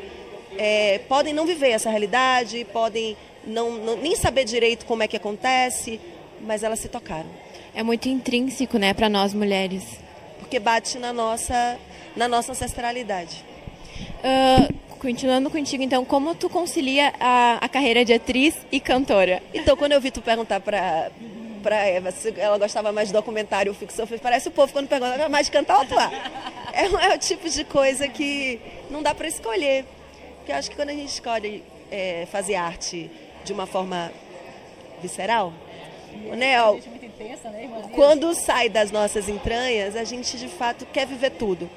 é, 0.56 1.00
podem 1.00 1.34
não 1.34 1.44
viver 1.44 1.70
essa 1.70 1.90
realidade, 1.90 2.66
podem 2.72 3.16
não, 3.44 3.72
não, 3.72 3.96
nem 3.96 4.16
saber 4.16 4.44
direito 4.44 4.86
como 4.86 5.02
é 5.02 5.08
que 5.08 5.16
acontece, 5.16 6.00
mas 6.40 6.62
elas 6.62 6.78
se 6.78 6.88
tocaram 6.88 7.47
é 7.78 7.82
muito 7.84 8.08
intrínseco, 8.08 8.76
né, 8.76 8.92
para 8.92 9.08
nós 9.08 9.32
mulheres. 9.32 9.84
Porque 10.40 10.58
bate 10.58 10.98
na 10.98 11.12
nossa, 11.12 11.78
na 12.16 12.26
nossa 12.26 12.50
ancestralidade. 12.50 13.44
Uh, 14.18 14.74
continuando 14.98 15.48
contigo, 15.48 15.80
então, 15.80 16.04
como 16.04 16.34
tu 16.34 16.50
concilia 16.50 17.12
a, 17.20 17.58
a 17.60 17.68
carreira 17.68 18.04
de 18.04 18.12
atriz 18.12 18.56
e 18.72 18.80
cantora? 18.80 19.40
Então, 19.54 19.76
quando 19.76 19.92
eu 19.92 20.00
vi 20.00 20.10
tu 20.10 20.20
perguntar 20.20 20.58
para 20.60 21.12
para 21.62 21.86
Eva 21.86 22.12
se 22.12 22.32
ela 22.36 22.56
gostava 22.56 22.92
mais 22.92 23.08
de 23.08 23.14
documentário 23.14 23.70
ou 23.70 23.76
ficção, 23.76 24.06
parece 24.22 24.48
o 24.48 24.50
povo 24.50 24.72
quando 24.72 24.88
pergunta 24.88 25.28
mais 25.28 25.46
de 25.46 25.52
cantar 25.52 25.76
ou 25.76 25.82
atuar. 25.82 26.10
É, 26.72 26.84
é 26.84 27.14
o 27.14 27.18
tipo 27.18 27.48
de 27.48 27.64
coisa 27.64 28.08
que 28.08 28.60
não 28.90 29.02
dá 29.02 29.14
para 29.14 29.26
escolher. 29.26 29.84
Porque 30.38 30.52
eu 30.52 30.56
acho 30.56 30.70
que 30.70 30.76
quando 30.76 30.90
a 30.90 30.94
gente 30.94 31.10
escolhe 31.10 31.64
é, 31.90 32.26
fazer 32.30 32.54
arte 32.54 33.10
de 33.44 33.52
uma 33.52 33.66
forma 33.66 34.12
visceral, 35.02 35.52
né, 36.36 36.56
intensa, 37.24 37.50
né, 37.50 37.68
Quando 37.94 38.32
sai 38.34 38.68
das 38.68 38.90
nossas 38.90 39.28
entranhas, 39.28 39.96
a 39.96 40.04
gente 40.04 40.36
de 40.36 40.48
fato 40.48 40.86
quer 40.86 41.06
viver 41.06 41.30
tudo. 41.30 41.68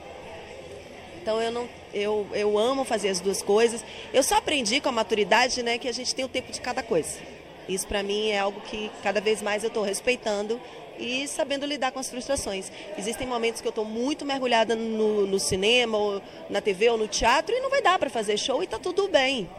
Então 1.21 1.41
eu 1.41 1.51
não 1.51 1.67
eu, 1.93 2.25
eu 2.33 2.57
amo 2.57 2.85
fazer 2.85 3.09
as 3.09 3.19
duas 3.19 3.41
coisas. 3.41 3.83
Eu 4.13 4.23
só 4.23 4.37
aprendi 4.37 4.79
com 4.79 4.89
a 4.89 4.91
maturidade, 4.91 5.61
né, 5.61 5.77
que 5.77 5.87
a 5.87 5.91
gente 5.91 6.15
tem 6.15 6.23
o 6.23 6.29
tempo 6.29 6.51
de 6.51 6.61
cada 6.61 6.81
coisa. 6.81 7.19
Isso 7.67 7.87
para 7.87 8.01
mim 8.01 8.29
é 8.29 8.39
algo 8.39 8.61
que 8.61 8.89
cada 9.03 9.19
vez 9.19 9.41
mais 9.41 9.63
eu 9.63 9.67
estou 9.67 9.83
respeitando 9.83 10.59
e 11.01 11.27
sabendo 11.27 11.65
lidar 11.65 11.91
com 11.91 11.99
as 11.99 12.09
frustrações. 12.09 12.71
Existem 12.97 13.27
momentos 13.27 13.59
que 13.59 13.67
eu 13.67 13.71
estou 13.71 13.83
muito 13.83 14.23
mergulhada 14.23 14.75
no, 14.75 15.25
no, 15.25 15.39
cinema, 15.39 15.97
ou 15.97 16.21
na 16.49 16.61
TV 16.61 16.89
ou 16.89 16.97
no 16.97 17.07
teatro 17.07 17.55
e 17.55 17.59
não 17.59 17.69
vai 17.69 17.81
dar 17.81 17.97
para 17.97 18.09
fazer 18.09 18.37
show 18.37 18.61
e 18.61 18.65
está 18.65 18.77
tudo 18.77 19.07
bem. 19.07 19.49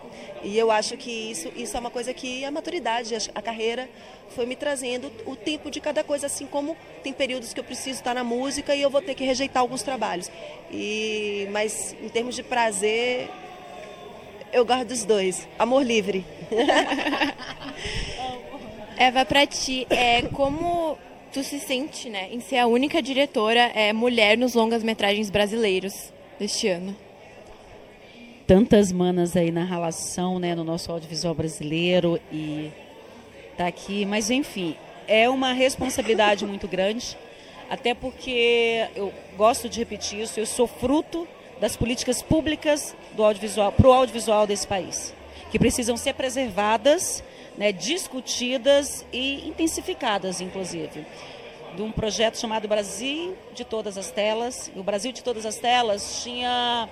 E 0.42 0.56
eu 0.56 0.70
acho 0.70 0.96
que 0.96 1.11
isso, 1.11 1.52
isso 1.56 1.76
é 1.76 1.80
uma 1.80 1.90
coisa 1.90 2.14
que 2.14 2.44
a 2.44 2.50
maturidade, 2.50 3.14
a 3.34 3.42
carreira 3.42 3.88
foi 4.30 4.46
me 4.46 4.56
trazendo 4.56 5.12
o 5.26 5.37
tempo 5.37 5.70
de 5.70 5.80
cada 5.80 6.02
coisa, 6.02 6.26
assim 6.26 6.46
como 6.46 6.76
tem 7.02 7.12
períodos 7.12 7.52
que 7.52 7.61
eu 7.61 7.64
preciso 7.64 7.99
estar 7.99 8.14
na 8.14 8.25
música 8.25 8.75
e 8.75 8.82
eu 8.82 8.90
vou 8.90 9.02
ter 9.02 9.14
que 9.14 9.25
rejeitar 9.25 9.61
alguns 9.61 9.82
trabalhos. 9.82 10.30
E, 10.70 11.49
mas 11.50 11.94
em 12.02 12.08
termos 12.08 12.34
de 12.34 12.42
prazer, 12.42 13.28
eu 14.52 14.64
gosto 14.64 14.87
dos 14.87 15.04
dois. 15.04 15.46
Amor 15.58 15.82
livre. 15.82 16.25
Eva, 18.96 19.25
para 19.25 19.46
ti, 19.46 19.87
é, 19.90 20.22
como 20.22 20.99
tu 21.33 21.43
se 21.43 21.59
sente 21.59 22.11
né, 22.11 22.29
em 22.31 22.41
ser 22.41 22.59
a 22.59 22.67
única 22.67 23.01
diretora 23.01 23.71
é, 23.75 23.93
mulher 23.93 24.37
nos 24.37 24.55
longas-metragens 24.55 25.31
brasileiros 25.31 26.12
deste 26.39 26.69
ano? 26.69 26.95
tantas 28.47 28.93
manas 28.93 29.35
aí 29.37 29.51
na 29.51 29.65
relação, 29.65 30.39
né, 30.39 30.55
no 30.55 30.62
nosso 30.62 30.93
audiovisual 30.93 31.35
brasileiro 31.35 32.21
e 32.31 32.71
tá 33.57 33.67
aqui, 33.67 34.05
mas 34.05 34.31
enfim, 34.31 34.77
é 35.09 35.27
uma 35.29 35.53
responsabilidade 35.55 36.45
muito 36.45 36.69
grande, 36.69 37.17
até 37.71 37.95
porque 37.95 38.87
eu 38.95 39.12
gosto 39.39 39.69
de 39.69 39.79
repetir 39.79 40.21
isso, 40.21 40.39
eu 40.39 40.45
sou 40.45 40.67
fruto 40.67 41.27
das 41.61 41.77
políticas 41.77 42.21
públicas 42.21 42.95
do 43.15 43.25
audiovisual, 43.25 43.73
para 43.73 43.89
o 43.89 43.93
audiovisual 43.93 44.47
desse 44.47 44.67
país, 44.67 45.15
que 45.51 45.59
precisam 45.59 45.97
ser 45.97 46.12
preservadas, 46.12 47.23
né, 47.56 47.73
discutidas 47.73 49.04
e 49.12 49.49
intensificadas, 49.49 50.40
inclusive 50.40 51.06
de 51.75 51.82
um 51.82 51.90
projeto 51.90 52.38
chamado 52.38 52.68
Brasil 52.68 53.37
de 53.54 53.64
Todas 53.64 53.97
as 53.97 54.11
Telas. 54.11 54.71
O 54.76 54.82
Brasil 54.82 55.12
de 55.12 55.23
Todas 55.23 55.47
as 55.47 55.56
Telas 55.56 56.23
tinha 56.23 56.88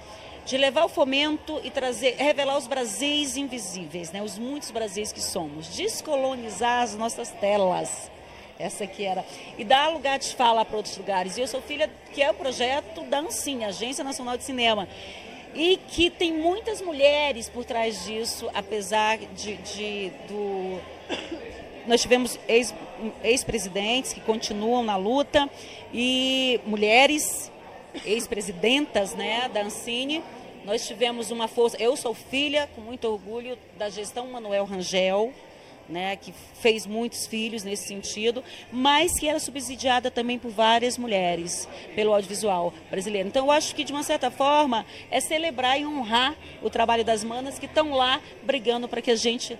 de 0.46 0.56
levar 0.56 0.84
o 0.84 0.88
fomento 0.88 1.60
e 1.62 1.70
trazer, 1.70 2.16
revelar 2.16 2.56
os 2.56 2.66
Brasis 2.66 3.36
invisíveis, 3.36 4.10
né? 4.10 4.22
os 4.22 4.38
muitos 4.38 4.70
Brasis 4.70 5.12
que 5.12 5.20
somos, 5.20 5.68
descolonizar 5.68 6.82
as 6.82 6.96
nossas 6.96 7.30
telas. 7.30 8.10
Essa 8.58 8.86
que 8.86 9.04
era. 9.04 9.24
E 9.56 9.64
dar 9.64 9.88
lugar 9.88 10.18
de 10.18 10.34
fala 10.34 10.64
para 10.66 10.76
outros 10.76 10.96
lugares. 10.96 11.38
E 11.38 11.40
eu 11.40 11.46
sou 11.46 11.62
filha, 11.62 11.90
que 12.12 12.22
é 12.22 12.30
o 12.30 12.34
projeto 12.34 13.02
da 13.04 13.20
ANCINE, 13.20 13.64
Agência 13.64 14.04
Nacional 14.04 14.36
de 14.36 14.44
Cinema. 14.44 14.86
E 15.54 15.76
que 15.88 16.10
tem 16.10 16.32
muitas 16.32 16.80
mulheres 16.80 17.48
por 17.48 17.64
trás 17.64 18.04
disso, 18.04 18.48
apesar 18.54 19.18
de, 19.18 19.56
de 19.56 20.12
do. 20.28 20.78
Nós 21.86 22.00
tivemos 22.00 22.38
ex-presidentes 23.24 24.10
ex 24.10 24.12
que 24.12 24.20
continuam 24.20 24.82
na 24.82 24.96
luta 24.96 25.50
e 25.92 26.60
mulheres 26.64 27.50
ex-presidentas 28.04 29.14
né, 29.14 29.48
da 29.52 29.62
Ancine. 29.62 30.22
Nós 30.64 30.86
tivemos 30.86 31.30
uma 31.30 31.48
força. 31.48 31.76
Eu 31.78 31.96
sou 31.96 32.14
filha, 32.14 32.68
com 32.74 32.80
muito 32.80 33.08
orgulho, 33.08 33.58
da 33.78 33.88
gestão 33.88 34.26
Manuel 34.26 34.64
Rangel, 34.64 35.32
né, 35.90 36.16
que 36.16 36.32
fez 36.60 36.86
muitos 36.86 37.26
filhos 37.26 37.64
nesse 37.64 37.88
sentido, 37.88 38.42
mas 38.72 39.18
que 39.18 39.28
era 39.28 39.38
subsidiada 39.38 40.10
também 40.10 40.38
por 40.38 40.50
várias 40.50 40.96
mulheres 40.96 41.68
pelo 41.94 42.14
audiovisual 42.14 42.72
brasileiro. 42.90 43.28
Então, 43.28 43.46
eu 43.46 43.50
acho 43.50 43.74
que, 43.74 43.84
de 43.84 43.92
uma 43.92 44.02
certa 44.02 44.30
forma, 44.30 44.86
é 45.10 45.20
celebrar 45.20 45.80
e 45.80 45.86
honrar 45.86 46.34
o 46.62 46.70
trabalho 46.70 47.04
das 47.04 47.24
manas 47.24 47.58
que 47.58 47.66
estão 47.66 47.92
lá 47.92 48.20
brigando 48.42 48.88
para 48.88 49.02
que 49.02 49.10
a 49.10 49.16
gente, 49.16 49.58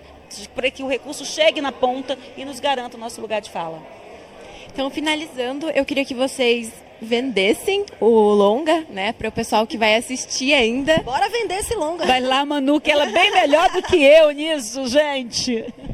para 0.55 0.71
que 0.71 0.83
o 0.83 0.87
recurso 0.87 1.25
chegue 1.25 1.61
na 1.61 1.71
ponta 1.71 2.17
e 2.37 2.45
nos 2.45 2.59
garanta 2.59 2.97
o 2.97 2.99
nosso 2.99 3.19
lugar 3.21 3.41
de 3.41 3.49
fala. 3.49 3.81
Então, 4.73 4.89
finalizando, 4.89 5.69
eu 5.71 5.83
queria 5.83 6.05
que 6.05 6.13
vocês 6.13 6.71
vendessem 7.01 7.83
o 7.99 8.07
longa, 8.07 8.85
né, 8.89 9.11
para 9.11 9.27
o 9.27 9.31
pessoal 9.31 9.65
que 9.65 9.77
vai 9.77 9.95
assistir 9.95 10.53
ainda. 10.53 10.99
Bora 10.99 11.27
vender 11.29 11.55
esse 11.55 11.75
longa. 11.75 12.05
Vai 12.05 12.21
lá, 12.21 12.45
Manu, 12.45 12.79
que 12.79 12.91
ela 12.91 13.05
é 13.05 13.11
bem 13.11 13.31
melhor 13.31 13.69
do 13.71 13.81
que 13.81 13.97
eu 13.97 14.29
nisso, 14.31 14.87
gente. 14.87 15.65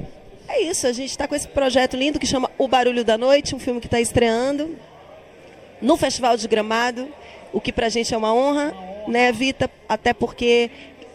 É 0.58 0.62
isso, 0.62 0.88
a 0.88 0.92
gente 0.92 1.12
está 1.12 1.28
com 1.28 1.36
esse 1.36 1.48
projeto 1.48 1.96
lindo 1.96 2.18
que 2.18 2.26
chama 2.26 2.50
O 2.58 2.68
Barulho 2.68 3.06
da 3.06 3.16
Noite, 3.16 3.54
um 3.54 3.60
filme 3.60 3.80
que 3.80 3.86
está 3.86 4.02
estreando 4.02 4.76
no 5.80 5.96
Festival 5.96 6.36
de 6.36 6.48
Gramado, 6.48 7.08
o 7.54 7.62
que 7.62 7.72
para 7.72 7.86
a 7.86 7.90
gente 7.90 8.12
é 8.12 8.18
uma 8.18 8.34
honra, 8.34 8.76
né, 9.08 9.32
Vita? 9.32 9.70
Até 9.88 10.16
porque 10.16 10.72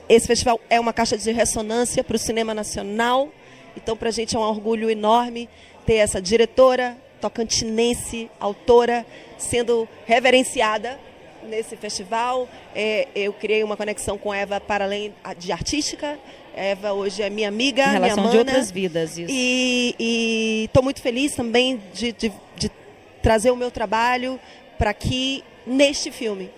esse 0.08 0.28
festival 0.28 0.60
é 0.70 0.78
uma 0.78 0.92
caixa 0.92 1.18
de 1.18 1.32
ressonância 1.32 2.04
para 2.04 2.14
o 2.14 2.18
cinema 2.20 2.54
nacional, 2.54 3.30
então 3.76 3.96
para 3.96 4.10
a 4.10 4.12
gente 4.12 4.36
é 4.36 4.38
um 4.38 4.42
orgulho 4.42 4.88
enorme 4.88 5.48
ter 5.84 5.94
essa 5.94 6.22
diretora, 6.22 6.96
tocantinense, 7.20 8.30
autora, 8.38 9.04
sendo 9.38 9.88
reverenciada 10.06 11.00
nesse 11.42 11.76
festival. 11.76 12.48
É, 12.76 13.08
eu 13.12 13.32
criei 13.32 13.64
uma 13.64 13.76
conexão 13.76 14.16
com 14.16 14.32
Eva 14.32 14.60
para 14.60 14.84
além 14.84 15.12
de 15.36 15.50
artística. 15.50 16.16
Eva 16.54 16.92
hoje 16.92 17.22
é 17.22 17.30
minha 17.30 17.48
amiga, 17.48 17.82
em 17.82 17.92
relação 17.92 18.16
minha 18.16 18.16
mana, 18.16 18.30
de 18.30 18.38
outras 18.38 18.70
vidas. 18.70 19.18
Isso. 19.18 19.30
E 19.30 20.64
estou 20.66 20.82
muito 20.82 21.00
feliz 21.00 21.34
também 21.34 21.80
de, 21.94 22.12
de, 22.12 22.32
de 22.56 22.70
trazer 23.22 23.50
o 23.50 23.56
meu 23.56 23.70
trabalho 23.70 24.38
para 24.78 24.90
aqui 24.90 25.42
neste 25.66 26.10
filme. 26.10 26.50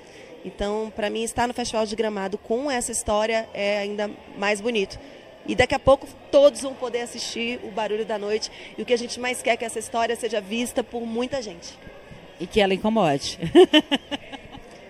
Então, 0.45 0.93
para 0.95 1.09
mim, 1.09 1.23
estar 1.23 1.49
no 1.49 1.55
Festival 1.55 1.87
de 1.87 1.97
Gramado 1.97 2.37
com 2.37 2.71
essa 2.71 2.93
história 2.93 3.49
é 3.55 3.79
ainda 3.79 4.11
mais 4.37 4.61
bonito. 4.61 4.99
E 5.47 5.55
daqui 5.55 5.75
a 5.75 5.79
pouco 5.79 6.07
todos 6.31 6.61
vão 6.63 6.75
poder 6.75 7.01
assistir 7.01 7.61
o 7.63 7.71
Barulho 7.71 8.05
da 8.05 8.19
Noite. 8.19 8.51
E 8.77 8.83
o 8.83 8.85
que 8.85 8.93
a 8.93 8.99
gente 8.99 9.21
mais 9.21 9.43
quer 9.43 9.51
é 9.51 9.57
que 9.57 9.65
essa 9.65 9.79
história 9.79 10.17
seja 10.17 10.41
vista 10.41 10.83
por 10.83 11.03
muita 11.03 11.41
gente. 11.41 11.79
E 12.41 12.47
que 12.47 12.61
ela 12.61 12.75
incomode. 12.75 13.39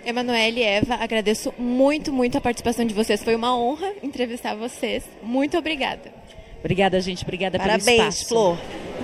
Emanuele 0.04 0.60
e 0.60 0.62
Eva, 0.62 0.94
agradeço 0.94 1.52
muito, 1.58 2.12
muito 2.12 2.36
a 2.36 2.40
participação 2.40 2.84
de 2.84 2.92
vocês. 2.92 3.22
Foi 3.22 3.34
uma 3.34 3.56
honra 3.56 3.92
entrevistar 4.02 4.54
vocês. 4.54 5.04
Muito 5.22 5.56
obrigada. 5.56 6.12
Obrigada, 6.60 7.00
gente. 7.00 7.22
Obrigada 7.22 7.58
Parabéns, 7.58 7.84
pelo 7.84 7.98
espaço. 7.98 8.28
Flor. 8.28 8.58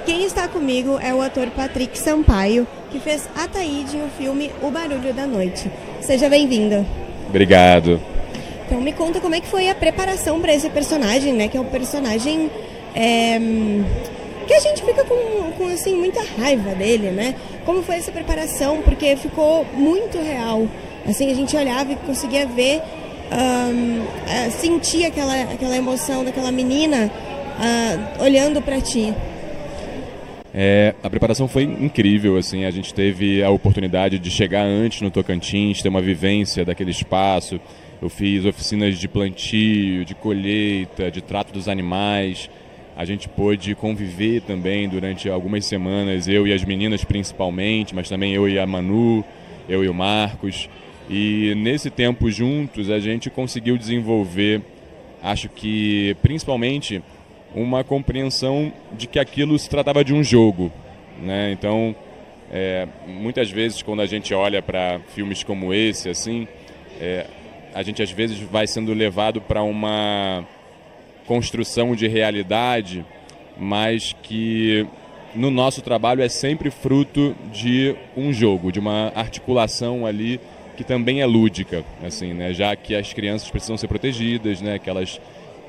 Quem 0.06 0.24
está 0.24 0.48
comigo 0.48 0.98
é 0.98 1.12
o 1.12 1.20
ator 1.20 1.48
Patrick 1.50 1.98
Sampaio, 1.98 2.66
que 2.90 2.98
fez 2.98 3.28
Ataíde 3.36 3.96
no 3.96 4.08
filme 4.10 4.50
O 4.62 4.70
Barulho 4.70 5.12
da 5.12 5.26
Noite. 5.26 5.70
Seja 6.00 6.28
bem-vindo. 6.28 6.86
Obrigado. 7.28 8.00
Então 8.66 8.80
me 8.80 8.92
conta 8.92 9.20
como 9.20 9.34
é 9.34 9.40
que 9.40 9.46
foi 9.46 9.68
a 9.68 9.74
preparação 9.74 10.40
para 10.40 10.54
esse 10.54 10.70
personagem, 10.70 11.32
né? 11.32 11.48
Que 11.48 11.56
é 11.56 11.60
um 11.60 11.66
personagem 11.66 12.50
é, 12.94 13.38
que 14.46 14.54
a 14.54 14.60
gente 14.60 14.82
fica 14.82 15.04
com, 15.04 15.52
com 15.52 15.66
assim 15.68 15.94
muita 15.94 16.20
raiva 16.38 16.74
dele, 16.74 17.10
né? 17.10 17.34
Como 17.64 17.82
foi 17.82 17.96
essa 17.96 18.10
preparação? 18.10 18.82
Porque 18.82 19.16
ficou 19.16 19.64
muito 19.74 20.18
real. 20.18 20.66
Assim 21.06 21.30
a 21.30 21.34
gente 21.34 21.56
olhava 21.56 21.92
e 21.92 21.96
conseguia 21.96 22.46
ver, 22.46 22.80
um, 23.32 24.00
uh, 24.00 24.50
sentir 24.50 25.04
aquela 25.04 25.42
aquela 25.42 25.76
emoção 25.76 26.24
daquela 26.24 26.50
menina 26.50 27.10
uh, 27.58 28.22
olhando 28.22 28.60
para 28.60 28.80
ti. 28.80 29.14
É, 30.52 30.94
a 31.00 31.08
preparação 31.08 31.46
foi 31.46 31.62
incrível, 31.62 32.36
assim, 32.36 32.64
a 32.64 32.72
gente 32.72 32.92
teve 32.92 33.40
a 33.40 33.50
oportunidade 33.50 34.18
de 34.18 34.30
chegar 34.30 34.64
antes 34.64 35.00
no 35.00 35.08
Tocantins, 35.08 35.80
ter 35.80 35.88
uma 35.88 36.02
vivência 36.02 36.64
daquele 36.64 36.90
espaço, 36.90 37.60
eu 38.02 38.08
fiz 38.08 38.44
oficinas 38.44 38.98
de 38.98 39.06
plantio, 39.06 40.04
de 40.04 40.14
colheita, 40.14 41.10
de 41.10 41.20
trato 41.20 41.52
dos 41.52 41.68
animais. 41.68 42.48
A 42.96 43.04
gente 43.04 43.28
pôde 43.28 43.74
conviver 43.74 44.40
também 44.40 44.88
durante 44.88 45.28
algumas 45.28 45.66
semanas, 45.66 46.26
eu 46.26 46.46
e 46.46 46.52
as 46.52 46.64
meninas 46.64 47.04
principalmente, 47.04 47.94
mas 47.94 48.08
também 48.08 48.32
eu 48.32 48.48
e 48.48 48.58
a 48.58 48.66
Manu, 48.66 49.22
eu 49.68 49.84
e 49.84 49.88
o 49.88 49.94
Marcos. 49.94 50.68
E 51.12 51.56
nesse 51.56 51.90
tempo 51.90 52.30
juntos 52.30 52.88
a 52.88 53.00
gente 53.00 53.28
conseguiu 53.28 53.76
desenvolver, 53.76 54.62
acho 55.20 55.48
que 55.48 56.16
principalmente, 56.22 57.02
uma 57.52 57.82
compreensão 57.82 58.72
de 58.92 59.08
que 59.08 59.18
aquilo 59.18 59.58
se 59.58 59.68
tratava 59.68 60.04
de 60.04 60.14
um 60.14 60.22
jogo. 60.22 60.70
Né? 61.20 61.50
Então, 61.50 61.96
é, 62.48 62.86
muitas 63.08 63.50
vezes 63.50 63.82
quando 63.82 64.02
a 64.02 64.06
gente 64.06 64.32
olha 64.32 64.62
para 64.62 65.00
filmes 65.12 65.42
como 65.42 65.74
esse, 65.74 66.08
assim, 66.08 66.46
é, 67.00 67.26
a 67.74 67.82
gente 67.82 68.00
às 68.00 68.12
vezes 68.12 68.38
vai 68.38 68.68
sendo 68.68 68.94
levado 68.94 69.40
para 69.40 69.64
uma 69.64 70.46
construção 71.26 71.96
de 71.96 72.06
realidade, 72.06 73.04
mas 73.58 74.14
que 74.22 74.86
no 75.34 75.50
nosso 75.50 75.82
trabalho 75.82 76.22
é 76.22 76.28
sempre 76.28 76.70
fruto 76.70 77.34
de 77.52 77.96
um 78.16 78.32
jogo, 78.32 78.70
de 78.70 78.78
uma 78.78 79.10
articulação 79.16 80.06
ali 80.06 80.40
que 80.80 80.84
também 80.84 81.20
é 81.20 81.26
lúdica, 81.26 81.84
assim, 82.02 82.32
né? 82.32 82.54
Já 82.54 82.74
que 82.74 82.94
as 82.94 83.12
crianças 83.12 83.50
precisam 83.50 83.76
ser 83.76 83.86
protegidas, 83.86 84.62
né? 84.62 84.78
Que 84.78 84.88
elas 84.88 85.20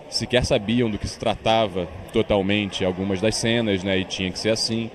sequer 0.10 0.46
sabiam 0.46 0.90
do 0.90 0.98
que 0.98 1.06
se 1.06 1.20
tratava 1.20 1.86
totalmente 2.14 2.86
algumas 2.86 3.20
das 3.20 3.36
cenas, 3.36 3.84
né? 3.84 4.00
E 4.00 4.06
tinha 4.06 4.32
que 4.32 4.40
ser 4.40 4.52
assim. 4.52 4.90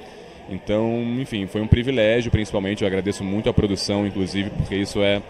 Então, 0.49 1.05
enfim, 1.21 1.47
foi 1.47 1.61
um 1.61 1.67
privilégio, 1.67 2.31
principalmente. 2.31 2.81
Eu 2.81 2.89
agradeço 2.89 3.23
muito 3.23 3.51
a 3.51 3.53
produção, 3.53 4.07
inclusive, 4.07 4.49
porque 4.49 4.75
isso 4.75 5.03
é 5.03 5.21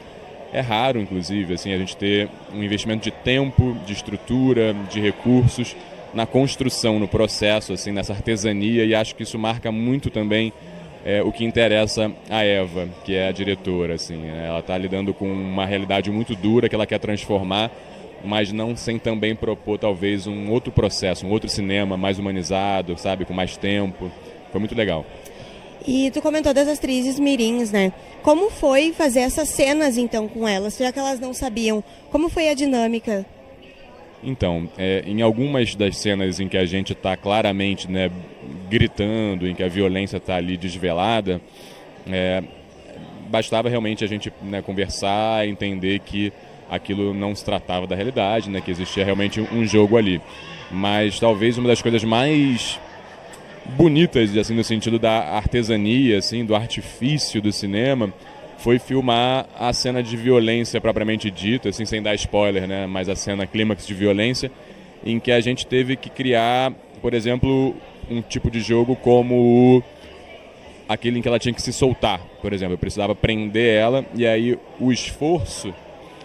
é 0.53 0.61
raro, 0.61 1.01
inclusive, 1.01 1.55
assim, 1.55 1.73
a 1.73 1.79
gente 1.79 1.97
ter 1.97 2.29
um 2.55 2.63
investimento 2.63 3.03
de 3.03 3.11
tempo, 3.11 3.77
de 3.85 3.93
estrutura, 3.93 4.73
de 4.89 5.01
recursos 5.01 5.75
na 6.15 6.25
construção, 6.27 7.01
no 7.01 7.09
processo, 7.09 7.73
assim, 7.73 7.91
nessa 7.91 8.13
artesania, 8.13 8.85
e 8.85 8.95
acho 8.95 9.17
que 9.17 9.25
isso 9.25 9.37
marca 9.37 9.73
muito 9.73 10.11
também 10.11 10.53
é, 11.07 11.23
o 11.23 11.31
que 11.31 11.45
interessa 11.45 12.11
a 12.29 12.43
Eva, 12.43 12.89
que 13.05 13.15
é 13.15 13.29
a 13.29 13.33
diretora. 13.33 13.95
Assim, 13.95 14.17
né? 14.17 14.47
Ela 14.49 14.59
está 14.59 14.77
lidando 14.77 15.15
com 15.15 15.31
uma 15.31 15.65
realidade 15.65 16.11
muito 16.11 16.35
dura 16.35 16.69
que 16.69 16.75
ela 16.75 16.85
quer 16.85 16.99
transformar, 16.99 17.71
mas 18.25 18.51
não 18.51 18.75
sem 18.75 18.99
também 18.99 19.37
propor 19.37 19.79
talvez 19.79 20.27
um 20.27 20.51
outro 20.51 20.73
processo, 20.73 21.25
um 21.25 21.31
outro 21.31 21.49
cinema 21.49 21.97
mais 21.97 22.19
humanizado, 22.19 22.99
sabe, 22.99 23.25
com 23.25 23.33
mais 23.33 23.57
tempo. 23.57 24.11
Foi 24.51 24.59
muito 24.59 24.75
legal. 24.75 25.07
E 25.87 26.11
tu 26.11 26.21
comentou 26.21 26.53
das 26.53 26.67
atrizes 26.67 27.21
mirins, 27.21 27.71
né? 27.71 27.93
Como 28.25 28.51
foi 28.51 28.93
fazer 28.93 29.21
essas 29.21 29.49
cenas 29.49 29.97
então 29.97 30.27
com 30.27 30.49
elas, 30.49 30.77
já 30.77 30.91
que 30.91 30.99
elas 30.99 31.21
não 31.21 31.33
sabiam? 31.33 31.85
Como 32.11 32.29
foi 32.29 32.49
a 32.49 32.55
dinâmica? 32.55 33.25
Então, 34.23 34.69
é, 34.77 35.03
em 35.07 35.23
algumas 35.23 35.75
das 35.75 35.97
cenas 35.99 36.41
em 36.41 36.49
que 36.49 36.57
a 36.57 36.65
gente 36.65 36.93
está 36.93 37.17
claramente 37.17 37.91
né, 37.91 38.11
gritando, 38.69 39.47
em 39.47 39.55
que 39.55 39.63
a 39.63 39.69
violência 39.69 40.17
está 40.17 40.37
ali 40.37 40.57
desvelada, 40.57 41.41
é, 42.07 42.43
bastava 43.29 43.69
realmente 43.69 44.05
a 44.05 44.07
gente 44.07 44.33
né, 44.43 44.63
conversar, 44.63 45.47
entender 45.47 45.99
que 46.01 46.33
aquilo 46.71 47.15
não 47.15 47.35
se 47.35 47.45
tratava 47.45 47.87
da 47.87 47.95
realidade, 47.95 48.51
né, 48.51 48.61
que 48.61 48.71
existia 48.71 49.05
realmente 49.05 49.41
um 49.41 49.65
jogo 49.65 49.97
ali. 49.97 50.21
Mas 50.71 51.21
talvez 51.21 51.59
uma 51.59 51.69
das 51.69 51.81
coisas 51.81 52.03
mais 52.03 52.81
bonitas, 53.77 54.37
assim, 54.37 54.55
no 54.55 54.65
sentido 54.65 54.99
da 54.99 55.37
artesania, 55.37 56.19
assim, 56.19 56.45
do 56.45 56.55
artifício 56.55 57.41
do 57.41 57.53
cinema, 57.53 58.13
foi 58.59 58.79
filmar 58.79 59.47
a 59.59 59.73
cena 59.73 60.03
de 60.03 60.17
violência 60.17 60.81
propriamente 60.81 61.31
dita, 61.31 61.69
assim, 61.69 61.85
sem 61.85 62.03
dar 62.03 62.15
spoiler, 62.15 62.67
né, 62.67 62.87
mas 62.87 63.09
a 63.09 63.17
cena 63.17 63.47
clímax 63.47 63.87
de 63.87 63.95
violência, 63.95 64.51
em 65.05 65.21
que 65.21 65.31
a 65.31 65.41
gente 65.41 65.67
teve 65.67 65.97
que 65.97 66.11
criar, 66.11 66.73
por 67.01 67.15
exemplo, 67.15 67.75
um 68.11 68.23
tipo 68.23 68.51
de 68.51 68.61
jogo 68.61 68.97
como 68.97 69.83
aquele 70.89 71.19
em 71.19 71.23
que 71.23 71.29
ela 71.29 71.39
tinha 71.39 71.53
que 71.53 71.63
se 71.63 71.73
soltar, 71.73 72.21
por 72.41 72.53
exemplo, 72.53 72.75
eu 72.75 72.79
precisava 72.79 73.15
prender 73.15 73.77
ela 73.77 74.05
e 74.15 74.27
aí 74.27 74.59
o 74.81 74.93
esforço 74.93 75.75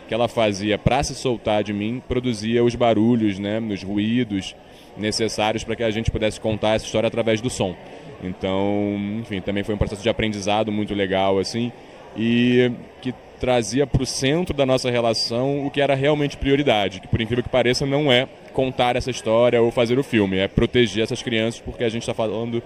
que 0.07 0.13
ela 0.13 0.27
fazia 0.27 0.77
para 0.77 1.01
se 1.03 1.15
soltar 1.15 1.63
de 1.63 1.73
mim 1.73 2.01
produzia 2.07 2.63
os 2.63 2.75
barulhos, 2.75 3.39
né, 3.39 3.59
os 3.59 3.83
ruídos 3.83 4.55
necessários 4.97 5.63
para 5.63 5.75
que 5.75 5.83
a 5.83 5.91
gente 5.91 6.11
pudesse 6.11 6.39
contar 6.39 6.75
essa 6.75 6.85
história 6.85 7.07
através 7.07 7.39
do 7.39 7.49
som. 7.49 7.75
Então, 8.23 8.97
enfim, 9.19 9.41
também 9.41 9.63
foi 9.63 9.73
um 9.73 9.77
processo 9.77 10.03
de 10.03 10.09
aprendizado 10.09 10.71
muito 10.71 10.93
legal 10.93 11.39
assim 11.39 11.71
e 12.15 12.71
que 13.01 13.13
trazia 13.39 13.87
para 13.87 14.03
o 14.03 14.05
centro 14.05 14.55
da 14.55 14.65
nossa 14.65 14.91
relação 14.91 15.65
o 15.65 15.71
que 15.71 15.81
era 15.81 15.95
realmente 15.95 16.37
prioridade, 16.37 16.99
que 16.99 17.07
por 17.07 17.19
incrível 17.19 17.43
que 17.43 17.49
pareça 17.49 17.85
não 17.85 18.11
é 18.11 18.27
contar 18.53 18.95
essa 18.95 19.09
história 19.09 19.61
ou 19.61 19.71
fazer 19.71 19.97
o 19.97 20.03
filme, 20.03 20.37
é 20.37 20.47
proteger 20.47 21.03
essas 21.03 21.23
crianças 21.23 21.59
porque 21.59 21.83
a 21.83 21.89
gente 21.89 22.03
está 22.03 22.13
falando 22.13 22.61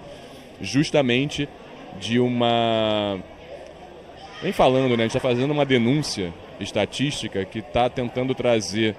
justamente 0.60 1.48
de 1.98 2.18
uma 2.18 3.18
nem 4.42 4.52
falando, 4.52 4.90
né? 4.96 5.04
A 5.04 5.06
gente 5.06 5.16
está 5.16 5.20
fazendo 5.20 5.50
uma 5.50 5.64
denúncia 5.64 6.32
estatística 6.60 7.44
que 7.44 7.60
está 7.60 7.88
tentando 7.88 8.34
trazer 8.34 8.94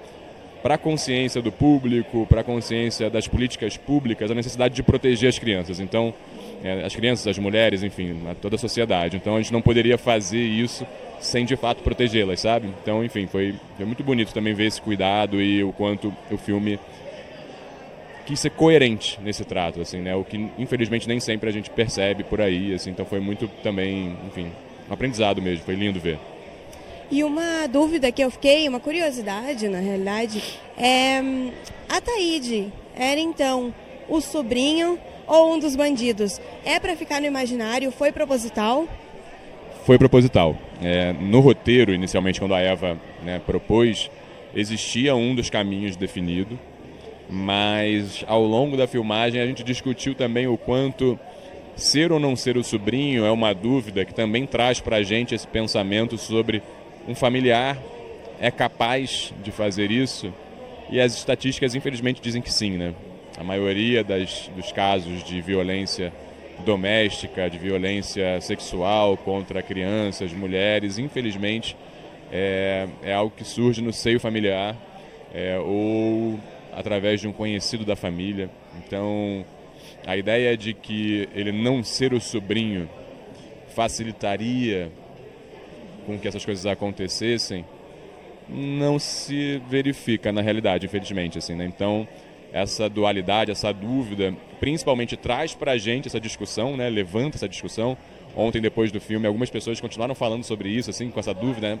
para 0.62 0.74
a 0.74 0.78
consciência 0.78 1.40
do 1.40 1.52
público, 1.52 2.26
para 2.28 2.40
a 2.40 2.44
consciência 2.44 3.08
das 3.08 3.28
políticas 3.28 3.76
públicas, 3.76 4.30
a 4.30 4.34
necessidade 4.34 4.74
de 4.74 4.82
proteger 4.82 5.28
as 5.28 5.38
crianças. 5.38 5.78
Então, 5.78 6.12
as 6.84 6.94
crianças, 6.94 7.26
as 7.26 7.38
mulheres, 7.38 7.82
enfim, 7.82 8.20
toda 8.40 8.56
a 8.56 8.58
sociedade. 8.58 9.16
Então, 9.16 9.36
a 9.36 9.38
gente 9.38 9.52
não 9.52 9.62
poderia 9.62 9.96
fazer 9.98 10.42
isso 10.42 10.86
sem 11.20 11.44
de 11.44 11.56
fato 11.56 11.82
protegê-las, 11.82 12.40
sabe? 12.40 12.68
Então, 12.82 13.04
enfim, 13.04 13.26
foi, 13.26 13.54
foi 13.76 13.86
muito 13.86 14.02
bonito 14.04 14.32
também 14.32 14.54
ver 14.54 14.66
esse 14.66 14.80
cuidado 14.80 15.40
e 15.40 15.62
o 15.62 15.72
quanto 15.72 16.14
o 16.30 16.36
filme 16.36 16.78
quis 18.26 18.40
ser 18.40 18.50
coerente 18.50 19.18
nesse 19.22 19.44
trato, 19.44 19.80
assim, 19.80 20.00
né? 20.00 20.14
O 20.14 20.24
que 20.24 20.48
infelizmente 20.58 21.08
nem 21.08 21.18
sempre 21.18 21.48
a 21.48 21.52
gente 21.52 21.70
percebe 21.70 22.24
por 22.24 22.40
aí, 22.40 22.74
assim. 22.74 22.90
Então, 22.90 23.04
foi 23.04 23.20
muito 23.20 23.48
também, 23.62 24.16
enfim, 24.26 24.50
um 24.88 24.92
aprendizado 24.92 25.40
mesmo. 25.40 25.64
Foi 25.64 25.74
lindo 25.74 25.98
ver. 25.98 26.18
E 27.10 27.24
uma 27.24 27.66
dúvida 27.66 28.12
que 28.12 28.22
eu 28.22 28.30
fiquei, 28.30 28.68
uma 28.68 28.80
curiosidade 28.80 29.66
na 29.68 29.78
realidade, 29.78 30.42
é 30.76 31.20
a 31.88 32.00
Taíde 32.00 32.70
era 32.94 33.18
então 33.18 33.72
o 34.08 34.20
sobrinho 34.20 34.98
ou 35.28 35.54
um 35.54 35.58
dos 35.58 35.76
bandidos? 35.76 36.40
É 36.64 36.80
para 36.80 36.96
ficar 36.96 37.20
no 37.20 37.26
imaginário? 37.26 37.92
Foi 37.92 38.10
proposital? 38.10 38.88
Foi 39.84 39.98
proposital. 39.98 40.56
É, 40.82 41.12
no 41.12 41.40
roteiro, 41.40 41.92
inicialmente, 41.92 42.40
quando 42.40 42.54
a 42.54 42.60
Eva 42.60 42.98
né, 43.22 43.40
propôs, 43.44 44.10
existia 44.54 45.14
um 45.14 45.34
dos 45.34 45.50
caminhos 45.50 45.96
definido, 45.96 46.58
mas 47.28 48.24
ao 48.26 48.42
longo 48.42 48.76
da 48.76 48.86
filmagem 48.86 49.40
a 49.40 49.46
gente 49.46 49.62
discutiu 49.62 50.14
também 50.14 50.46
o 50.46 50.56
quanto 50.56 51.18
ser 51.76 52.10
ou 52.10 52.18
não 52.18 52.34
ser 52.34 52.56
o 52.56 52.64
sobrinho 52.64 53.24
é 53.24 53.30
uma 53.30 53.54
dúvida 53.54 54.04
que 54.04 54.12
também 54.12 54.46
traz 54.46 54.80
para 54.80 54.96
a 54.96 55.02
gente 55.02 55.34
esse 55.34 55.46
pensamento 55.46 56.18
sobre 56.18 56.62
um 57.06 57.14
familiar 57.14 57.78
é 58.40 58.50
capaz 58.50 59.32
de 59.42 59.50
fazer 59.50 59.90
isso? 59.90 60.32
E 60.90 61.00
as 61.00 61.14
estatísticas, 61.14 61.74
infelizmente, 61.74 62.20
dizem 62.20 62.40
que 62.40 62.52
sim, 62.52 62.76
né? 62.76 62.94
A 63.38 63.44
maioria 63.44 64.02
das, 64.02 64.50
dos 64.56 64.72
casos 64.72 65.22
de 65.22 65.40
violência 65.40 66.12
doméstica, 66.64 67.48
de 67.48 67.58
violência 67.58 68.40
sexual 68.40 69.16
contra 69.16 69.62
crianças, 69.62 70.32
mulheres, 70.32 70.98
infelizmente, 70.98 71.76
é, 72.32 72.88
é 73.02 73.14
algo 73.14 73.32
que 73.34 73.44
surge 73.44 73.80
no 73.80 73.92
seio 73.92 74.18
familiar 74.18 74.76
é, 75.32 75.58
ou 75.58 76.38
através 76.72 77.20
de 77.20 77.28
um 77.28 77.32
conhecido 77.32 77.84
da 77.84 77.94
família. 77.94 78.50
Então, 78.84 79.44
a 80.06 80.16
ideia 80.16 80.56
de 80.56 80.74
que 80.74 81.28
ele 81.34 81.52
não 81.52 81.82
ser 81.82 82.12
o 82.12 82.20
sobrinho 82.20 82.88
facilitaria 83.74 84.90
com 86.06 86.18
que 86.18 86.26
essas 86.26 86.44
coisas 86.44 86.66
acontecessem 86.66 87.64
não 88.48 88.98
se 88.98 89.60
verifica 89.68 90.32
na 90.32 90.40
realidade, 90.40 90.86
infelizmente, 90.86 91.36
assim, 91.36 91.54
né? 91.54 91.66
Então, 91.66 92.08
essa 92.52 92.88
dualidade, 92.88 93.50
essa 93.50 93.72
dúvida, 93.72 94.34
principalmente 94.60 95.16
traz 95.16 95.54
para 95.54 95.72
a 95.72 95.78
gente 95.78 96.08
essa 96.08 96.20
discussão, 96.20 96.76
né? 96.76 96.88
Levanta 96.88 97.36
essa 97.36 97.48
discussão. 97.48 97.96
Ontem, 98.36 98.60
depois 98.60 98.92
do 98.92 99.00
filme, 99.00 99.26
algumas 99.26 99.50
pessoas 99.50 99.80
continuaram 99.80 100.14
falando 100.14 100.44
sobre 100.44 100.68
isso, 100.68 100.90
assim, 100.90 101.10
com 101.10 101.18
essa 101.18 101.34
dúvida, 101.34 101.74
né? 101.74 101.80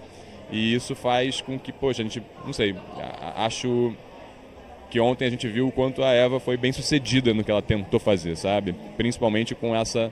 E 0.50 0.74
isso 0.74 0.94
faz 0.94 1.40
com 1.40 1.58
que, 1.58 1.72
poxa, 1.72 2.02
a 2.02 2.04
gente, 2.04 2.22
não 2.44 2.52
sei, 2.52 2.74
acho 3.36 3.94
que 4.90 4.98
ontem 4.98 5.26
a 5.26 5.30
gente 5.30 5.46
viu 5.46 5.68
o 5.68 5.72
quanto 5.72 6.02
a 6.02 6.12
Eva 6.12 6.40
foi 6.40 6.56
bem 6.56 6.72
sucedida 6.72 7.34
no 7.34 7.44
que 7.44 7.50
ela 7.50 7.60
tentou 7.60 8.00
fazer, 8.00 8.36
sabe? 8.36 8.74
Principalmente 8.96 9.54
com 9.54 9.76
essa 9.76 10.10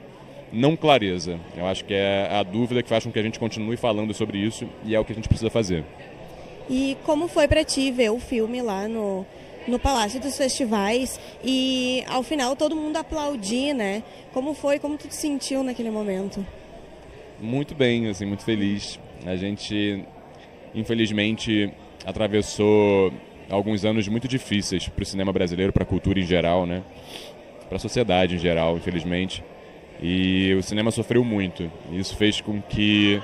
não 0.52 0.76
clareza. 0.76 1.40
Eu 1.56 1.66
acho 1.66 1.84
que 1.84 1.94
é 1.94 2.28
a 2.30 2.42
dúvida 2.42 2.82
que 2.82 2.88
faz 2.88 3.04
com 3.04 3.10
que 3.10 3.18
a 3.18 3.22
gente 3.22 3.38
continue 3.38 3.76
falando 3.76 4.12
sobre 4.12 4.38
isso 4.38 4.68
e 4.84 4.94
é 4.94 5.00
o 5.00 5.04
que 5.04 5.12
a 5.12 5.14
gente 5.14 5.28
precisa 5.28 5.50
fazer. 5.50 5.84
E 6.68 6.96
como 7.04 7.28
foi 7.28 7.48
para 7.48 7.64
ti 7.64 7.90
ver 7.90 8.10
o 8.10 8.18
filme 8.18 8.60
lá 8.60 8.86
no, 8.86 9.24
no 9.66 9.78
Palácio 9.78 10.20
dos 10.20 10.36
Festivais 10.36 11.20
e 11.42 12.04
ao 12.08 12.22
final 12.22 12.54
todo 12.56 12.76
mundo 12.76 12.96
aplaudir, 12.96 13.74
né? 13.74 14.02
Como 14.32 14.54
foi, 14.54 14.78
como 14.78 14.96
tu 14.96 15.08
te 15.08 15.14
sentiu 15.14 15.62
naquele 15.62 15.90
momento? 15.90 16.44
Muito 17.40 17.74
bem, 17.74 18.08
assim, 18.08 18.24
muito 18.24 18.44
feliz. 18.44 18.98
A 19.24 19.36
gente, 19.36 20.04
infelizmente, 20.74 21.72
atravessou 22.04 23.12
alguns 23.50 23.84
anos 23.84 24.08
muito 24.08 24.28
difíceis 24.28 24.88
para 24.88 25.02
o 25.02 25.06
cinema 25.06 25.32
brasileiro, 25.32 25.72
para 25.72 25.82
a 25.82 25.86
cultura 25.86 26.18
em 26.18 26.26
geral, 26.26 26.66
né? 26.66 26.82
Para 27.68 27.76
a 27.76 27.80
sociedade 27.80 28.36
em 28.36 28.38
geral, 28.38 28.76
infelizmente. 28.76 29.42
E 30.00 30.54
o 30.54 30.62
cinema 30.62 30.90
sofreu 30.90 31.24
muito. 31.24 31.70
Isso 31.92 32.16
fez 32.16 32.40
com 32.40 32.60
que 32.60 33.20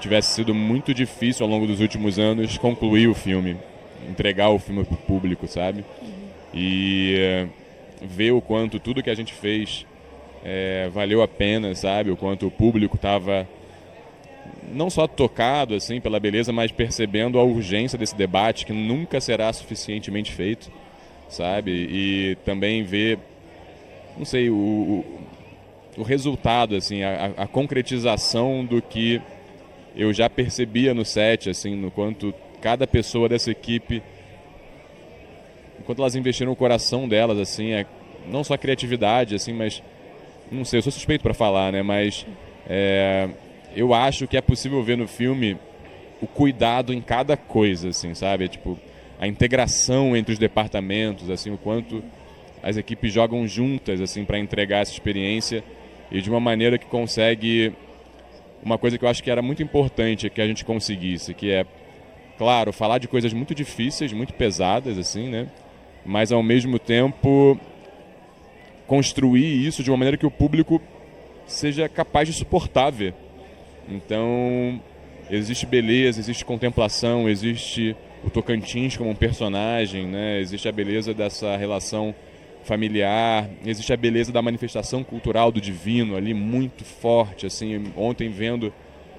tivesse 0.00 0.34
sido 0.34 0.52
muito 0.52 0.92
difícil 0.92 1.46
ao 1.46 1.50
longo 1.50 1.66
dos 1.66 1.80
últimos 1.80 2.18
anos 2.18 2.58
concluir 2.58 3.08
o 3.08 3.14
filme, 3.14 3.56
entregar 4.08 4.50
o 4.50 4.58
filme 4.58 4.84
para 4.84 4.94
o 4.94 4.98
público, 4.98 5.46
sabe? 5.46 5.84
E 6.54 7.14
eh, 7.18 7.46
ver 8.02 8.32
o 8.32 8.40
quanto 8.40 8.78
tudo 8.78 9.02
que 9.02 9.10
a 9.10 9.14
gente 9.14 9.32
fez 9.32 9.86
é, 10.44 10.88
valeu 10.92 11.22
a 11.22 11.28
pena, 11.28 11.74
sabe? 11.74 12.10
O 12.10 12.16
quanto 12.16 12.46
o 12.46 12.50
público 12.50 12.96
estava 12.96 13.48
não 14.72 14.88
só 14.90 15.06
tocado 15.06 15.74
assim 15.74 16.00
pela 16.00 16.18
beleza, 16.18 16.52
mas 16.52 16.72
percebendo 16.72 17.38
a 17.38 17.44
urgência 17.44 17.98
desse 17.98 18.16
debate 18.16 18.66
que 18.66 18.72
nunca 18.72 19.20
será 19.20 19.52
suficientemente 19.52 20.32
feito, 20.32 20.70
sabe? 21.28 21.70
E 21.70 22.36
também 22.44 22.82
ver, 22.82 23.18
não 24.16 24.24
sei, 24.24 24.50
o, 24.50 25.04
o 25.96 26.02
resultado, 26.02 26.74
assim, 26.74 27.02
a, 27.02 27.32
a, 27.36 27.46
concretização 27.46 28.64
do 28.64 28.80
que 28.80 29.20
eu 29.94 30.12
já 30.12 30.28
percebia 30.28 30.94
no 30.94 31.04
set, 31.04 31.50
assim, 31.50 31.76
no 31.76 31.90
quanto 31.90 32.34
cada 32.62 32.86
pessoa 32.86 33.28
dessa 33.28 33.50
equipe, 33.50 34.02
enquanto 35.80 35.98
elas 35.98 36.14
investiram 36.14 36.52
o 36.52 36.56
coração 36.56 37.08
delas, 37.08 37.38
assim, 37.38 37.72
é, 37.72 37.84
não 38.30 38.44
só 38.44 38.54
a 38.54 38.58
criatividade, 38.58 39.34
assim, 39.34 39.52
mas 39.52 39.82
não 40.50 40.64
sei, 40.64 40.78
eu 40.78 40.82
sou 40.82 40.92
suspeito 40.92 41.22
para 41.22 41.34
falar, 41.34 41.72
né? 41.72 41.82
Mas 41.82 42.24
é, 42.68 43.28
eu 43.74 43.92
acho 43.92 44.28
que 44.28 44.36
é 44.36 44.40
possível 44.40 44.82
ver 44.82 44.96
no 44.96 45.08
filme 45.08 45.58
o 46.20 46.26
cuidado 46.26 46.94
em 46.94 47.00
cada 47.00 47.36
coisa, 47.36 47.88
assim, 47.88 48.14
sabe? 48.14 48.48
Tipo, 48.48 48.78
a 49.18 49.26
integração 49.26 50.16
entre 50.16 50.32
os 50.32 50.38
departamentos, 50.38 51.28
assim, 51.28 51.50
o 51.50 51.58
quanto 51.58 52.02
as 52.62 52.76
equipes 52.76 53.12
jogam 53.12 53.46
juntas, 53.48 54.00
assim, 54.00 54.24
para 54.24 54.38
entregar 54.38 54.82
essa 54.82 54.92
experiência 54.92 55.64
e 56.12 56.20
de 56.20 56.30
uma 56.30 56.38
maneira 56.38 56.78
que 56.78 56.86
consegue 56.86 57.72
uma 58.62 58.78
coisa 58.78 58.96
que 58.96 59.04
eu 59.04 59.08
acho 59.08 59.20
que 59.20 59.30
era 59.30 59.42
muito 59.42 59.62
importante 59.62 60.30
que 60.30 60.40
a 60.40 60.46
gente 60.46 60.64
conseguisse, 60.64 61.34
que 61.34 61.50
é 61.50 61.66
claro, 62.42 62.72
falar 62.72 62.98
de 62.98 63.06
coisas 63.06 63.32
muito 63.32 63.54
difíceis, 63.54 64.12
muito 64.12 64.34
pesadas, 64.34 64.98
assim, 64.98 65.28
né? 65.28 65.46
Mas 66.04 66.32
ao 66.32 66.42
mesmo 66.42 66.76
tempo 66.76 67.56
construir 68.84 69.64
isso 69.64 69.80
de 69.80 69.92
uma 69.92 69.96
maneira 69.96 70.16
que 70.16 70.26
o 70.26 70.30
público 70.30 70.82
seja 71.46 71.88
capaz 71.88 72.26
de 72.26 72.34
suportar 72.34 72.90
ver. 72.90 73.14
Então, 73.88 74.82
existe 75.30 75.64
beleza, 75.64 76.18
existe 76.18 76.44
contemplação, 76.44 77.28
existe 77.28 77.94
o 78.24 78.30
Tocantins 78.30 78.96
como 78.96 79.10
um 79.10 79.14
personagem, 79.14 80.04
né? 80.04 80.40
existe 80.40 80.68
a 80.68 80.72
beleza 80.72 81.14
dessa 81.14 81.56
relação 81.56 82.12
familiar, 82.64 83.48
existe 83.64 83.92
a 83.92 83.96
beleza 83.96 84.32
da 84.32 84.42
manifestação 84.42 85.04
cultural 85.04 85.52
do 85.52 85.60
divino 85.60 86.16
ali 86.16 86.34
muito 86.34 86.84
forte, 86.84 87.46
assim, 87.46 87.92
ontem 87.96 88.30
vendo 88.30 88.72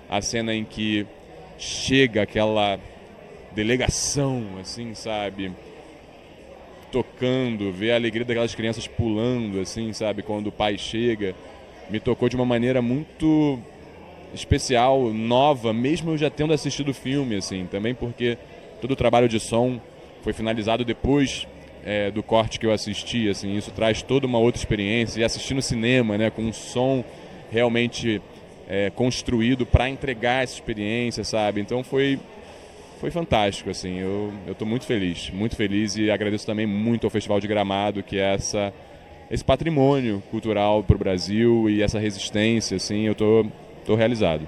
a 0.09 0.21
cena 0.21 0.53
em 0.53 0.65
que 0.65 1.07
chega 1.57 2.21
aquela 2.23 2.77
delegação, 3.53 4.43
assim, 4.59 4.93
sabe, 4.93 5.51
tocando, 6.91 7.71
ver 7.71 7.91
a 7.91 7.95
alegria 7.95 8.25
daquelas 8.25 8.53
crianças 8.53 8.87
pulando, 8.87 9.59
assim, 9.59 9.91
sabe, 9.93 10.21
quando 10.21 10.47
o 10.47 10.51
pai 10.51 10.77
chega, 10.77 11.33
me 11.89 11.99
tocou 11.99 12.29
de 12.29 12.35
uma 12.35 12.45
maneira 12.45 12.81
muito 12.81 13.59
especial, 14.33 15.11
nova, 15.13 15.73
mesmo 15.73 16.11
eu 16.11 16.17
já 16.17 16.29
tendo 16.29 16.53
assistido 16.53 16.89
o 16.89 16.93
filme, 16.93 17.35
assim, 17.35 17.67
também 17.69 17.93
porque 17.93 18.37
todo 18.81 18.91
o 18.91 18.95
trabalho 18.95 19.29
de 19.29 19.39
som 19.39 19.79
foi 20.21 20.33
finalizado 20.33 20.83
depois 20.83 21.47
é, 21.85 22.09
do 22.09 22.23
corte 22.23 22.59
que 22.59 22.65
eu 22.65 22.71
assisti, 22.71 23.29
assim, 23.29 23.55
isso 23.55 23.71
traz 23.71 24.01
toda 24.01 24.25
uma 24.25 24.39
outra 24.39 24.59
experiência, 24.59 25.19
e 25.19 25.23
assistir 25.23 25.53
no 25.53 25.61
cinema, 25.61 26.17
né, 26.17 26.29
com 26.29 26.41
um 26.41 26.53
som 26.53 27.03
realmente 27.51 28.21
é, 28.67 28.89
construído 28.89 29.65
para 29.65 29.89
entregar 29.89 30.43
essa 30.43 30.53
experiência, 30.53 31.23
sabe, 31.23 31.61
então 31.61 31.83
foi 31.83 32.19
foi 33.03 33.11
fantástico, 33.11 33.69
assim, 33.69 33.99
eu 33.99 34.31
estou 34.47 34.65
muito 34.65 34.85
feliz, 34.85 35.29
muito 35.29 35.57
feliz 35.57 35.97
e 35.97 36.09
agradeço 36.09 36.45
também 36.45 36.65
muito 36.65 37.05
ao 37.05 37.09
Festival 37.11 37.37
de 37.37 37.49
Gramado, 37.49 38.01
que 38.01 38.17
é 38.17 38.33
essa 38.33 38.73
esse 39.29 39.43
patrimônio 39.43 40.23
cultural 40.31 40.81
para 40.81 40.95
o 40.95 40.99
Brasil 40.99 41.69
e 41.69 41.81
essa 41.81 41.99
resistência, 41.99 42.77
assim, 42.77 43.01
eu 43.01 43.13
tô, 43.13 43.45
tô 43.85 43.95
realizado. 43.95 44.47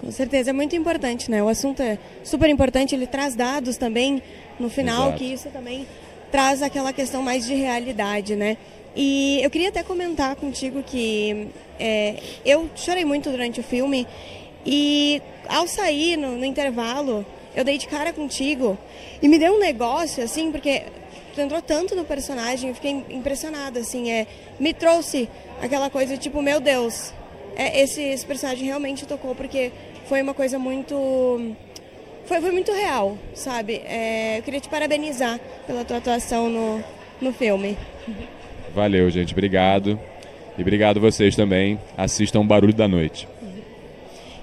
Com 0.00 0.12
certeza, 0.12 0.50
é 0.50 0.52
muito 0.52 0.76
importante, 0.76 1.28
né? 1.28 1.42
O 1.42 1.48
assunto 1.48 1.82
é 1.82 1.98
super 2.22 2.48
importante, 2.48 2.94
ele 2.94 3.08
traz 3.08 3.34
dados 3.34 3.76
também 3.76 4.22
no 4.60 4.70
final, 4.70 5.08
Exato. 5.08 5.18
que 5.18 5.24
isso 5.24 5.48
também 5.48 5.84
traz 6.30 6.62
aquela 6.62 6.92
questão 6.92 7.24
mais 7.24 7.44
de 7.44 7.54
realidade, 7.54 8.36
né? 8.36 8.56
E 8.94 9.40
eu 9.42 9.50
queria 9.50 9.70
até 9.70 9.82
comentar 9.82 10.36
contigo 10.36 10.80
que 10.80 11.48
é, 11.80 12.20
eu 12.44 12.70
chorei 12.76 13.04
muito 13.04 13.28
durante 13.30 13.58
o 13.58 13.64
filme 13.64 14.06
e 14.64 15.20
ao 15.48 15.66
sair 15.66 16.16
no, 16.16 16.36
no 16.36 16.44
intervalo, 16.44 17.26
eu 17.58 17.64
dei 17.64 17.76
de 17.76 17.88
cara 17.88 18.12
contigo 18.12 18.78
e 19.20 19.26
me 19.26 19.36
deu 19.36 19.54
um 19.54 19.58
negócio, 19.58 20.22
assim, 20.22 20.52
porque 20.52 20.84
tu 21.34 21.40
entrou 21.40 21.60
tanto 21.60 21.96
no 21.96 22.04
personagem, 22.04 22.68
eu 22.68 22.74
fiquei 22.76 23.04
impressionada, 23.10 23.80
assim, 23.80 24.12
é, 24.12 24.28
me 24.60 24.72
trouxe 24.72 25.28
aquela 25.60 25.90
coisa 25.90 26.16
tipo, 26.16 26.40
meu 26.40 26.60
Deus, 26.60 27.12
é, 27.56 27.82
esse, 27.82 28.00
esse 28.00 28.24
personagem 28.24 28.64
realmente 28.64 29.04
tocou, 29.06 29.34
porque 29.34 29.72
foi 30.06 30.22
uma 30.22 30.34
coisa 30.34 30.56
muito. 30.56 30.94
Foi, 32.26 32.40
foi 32.40 32.52
muito 32.52 32.70
real, 32.70 33.18
sabe? 33.34 33.82
É, 33.84 34.38
eu 34.38 34.42
queria 34.44 34.60
te 34.60 34.68
parabenizar 34.68 35.40
pela 35.66 35.84
tua 35.84 35.96
atuação 35.96 36.48
no, 36.48 36.84
no 37.20 37.32
filme. 37.32 37.76
Valeu, 38.72 39.10
gente. 39.10 39.32
Obrigado. 39.32 39.98
E 40.56 40.60
obrigado 40.60 41.00
vocês 41.00 41.34
também. 41.34 41.76
Assistam 41.96 42.40
o 42.40 42.44
Barulho 42.44 42.74
da 42.74 42.86
Noite. 42.86 43.26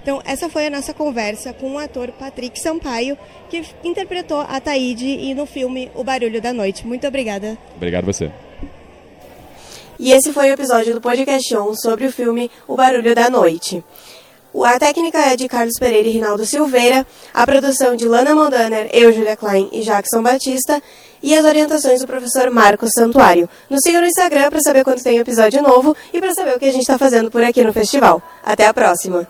Então, 0.05 0.21
essa 0.23 0.47
foi 0.47 0.67
a 0.67 0.69
nossa 0.69 0.93
conversa 0.93 1.51
com 1.51 1.71
o 1.71 1.79
ator 1.79 2.11
Patrick 2.11 2.59
Sampaio, 2.59 3.17
que 3.49 3.65
interpretou 3.83 4.41
a 4.41 4.59
Taíde 4.59 5.07
e 5.07 5.33
no 5.33 5.47
filme 5.47 5.91
O 5.95 6.03
Barulho 6.03 6.39
da 6.39 6.53
Noite. 6.53 6.85
Muito 6.85 7.07
obrigada. 7.07 7.57
Obrigado 7.75 8.05
você. 8.05 8.29
E 9.97 10.11
esse 10.11 10.31
foi 10.31 10.51
o 10.51 10.53
episódio 10.53 10.93
do 10.93 11.01
Podcast 11.01 11.57
On 11.57 11.73
sobre 11.73 12.05
o 12.05 12.11
filme 12.11 12.51
O 12.67 12.75
Barulho 12.75 13.15
da 13.15 13.31
Noite. 13.31 13.83
A 14.63 14.77
técnica 14.77 15.17
é 15.17 15.35
de 15.35 15.47
Carlos 15.47 15.79
Pereira 15.79 16.07
e 16.07 16.11
Rinaldo 16.11 16.45
Silveira, 16.45 17.03
a 17.33 17.43
produção 17.43 17.95
de 17.95 18.07
Lana 18.07 18.35
Mondaner, 18.35 18.87
eu, 18.93 19.11
Julia 19.11 19.35
Klein 19.35 19.69
e 19.71 19.81
Jackson 19.81 20.21
Batista, 20.21 20.83
e 21.23 21.35
as 21.35 21.43
orientações 21.43 22.01
do 22.01 22.05
professor 22.05 22.51
Marcos 22.51 22.91
Santuário. 22.95 23.49
Nos 23.67 23.79
siga 23.83 23.99
no 24.01 24.05
Instagram 24.05 24.51
para 24.51 24.61
saber 24.61 24.83
quando 24.83 25.01
tem 25.01 25.17
episódio 25.17 25.63
novo 25.63 25.97
e 26.13 26.19
para 26.19 26.31
saber 26.35 26.55
o 26.55 26.59
que 26.59 26.65
a 26.65 26.71
gente 26.71 26.81
está 26.81 26.99
fazendo 26.99 27.31
por 27.31 27.43
aqui 27.43 27.63
no 27.63 27.73
festival. 27.73 28.21
Até 28.43 28.67
a 28.67 28.73
próxima! 28.73 29.27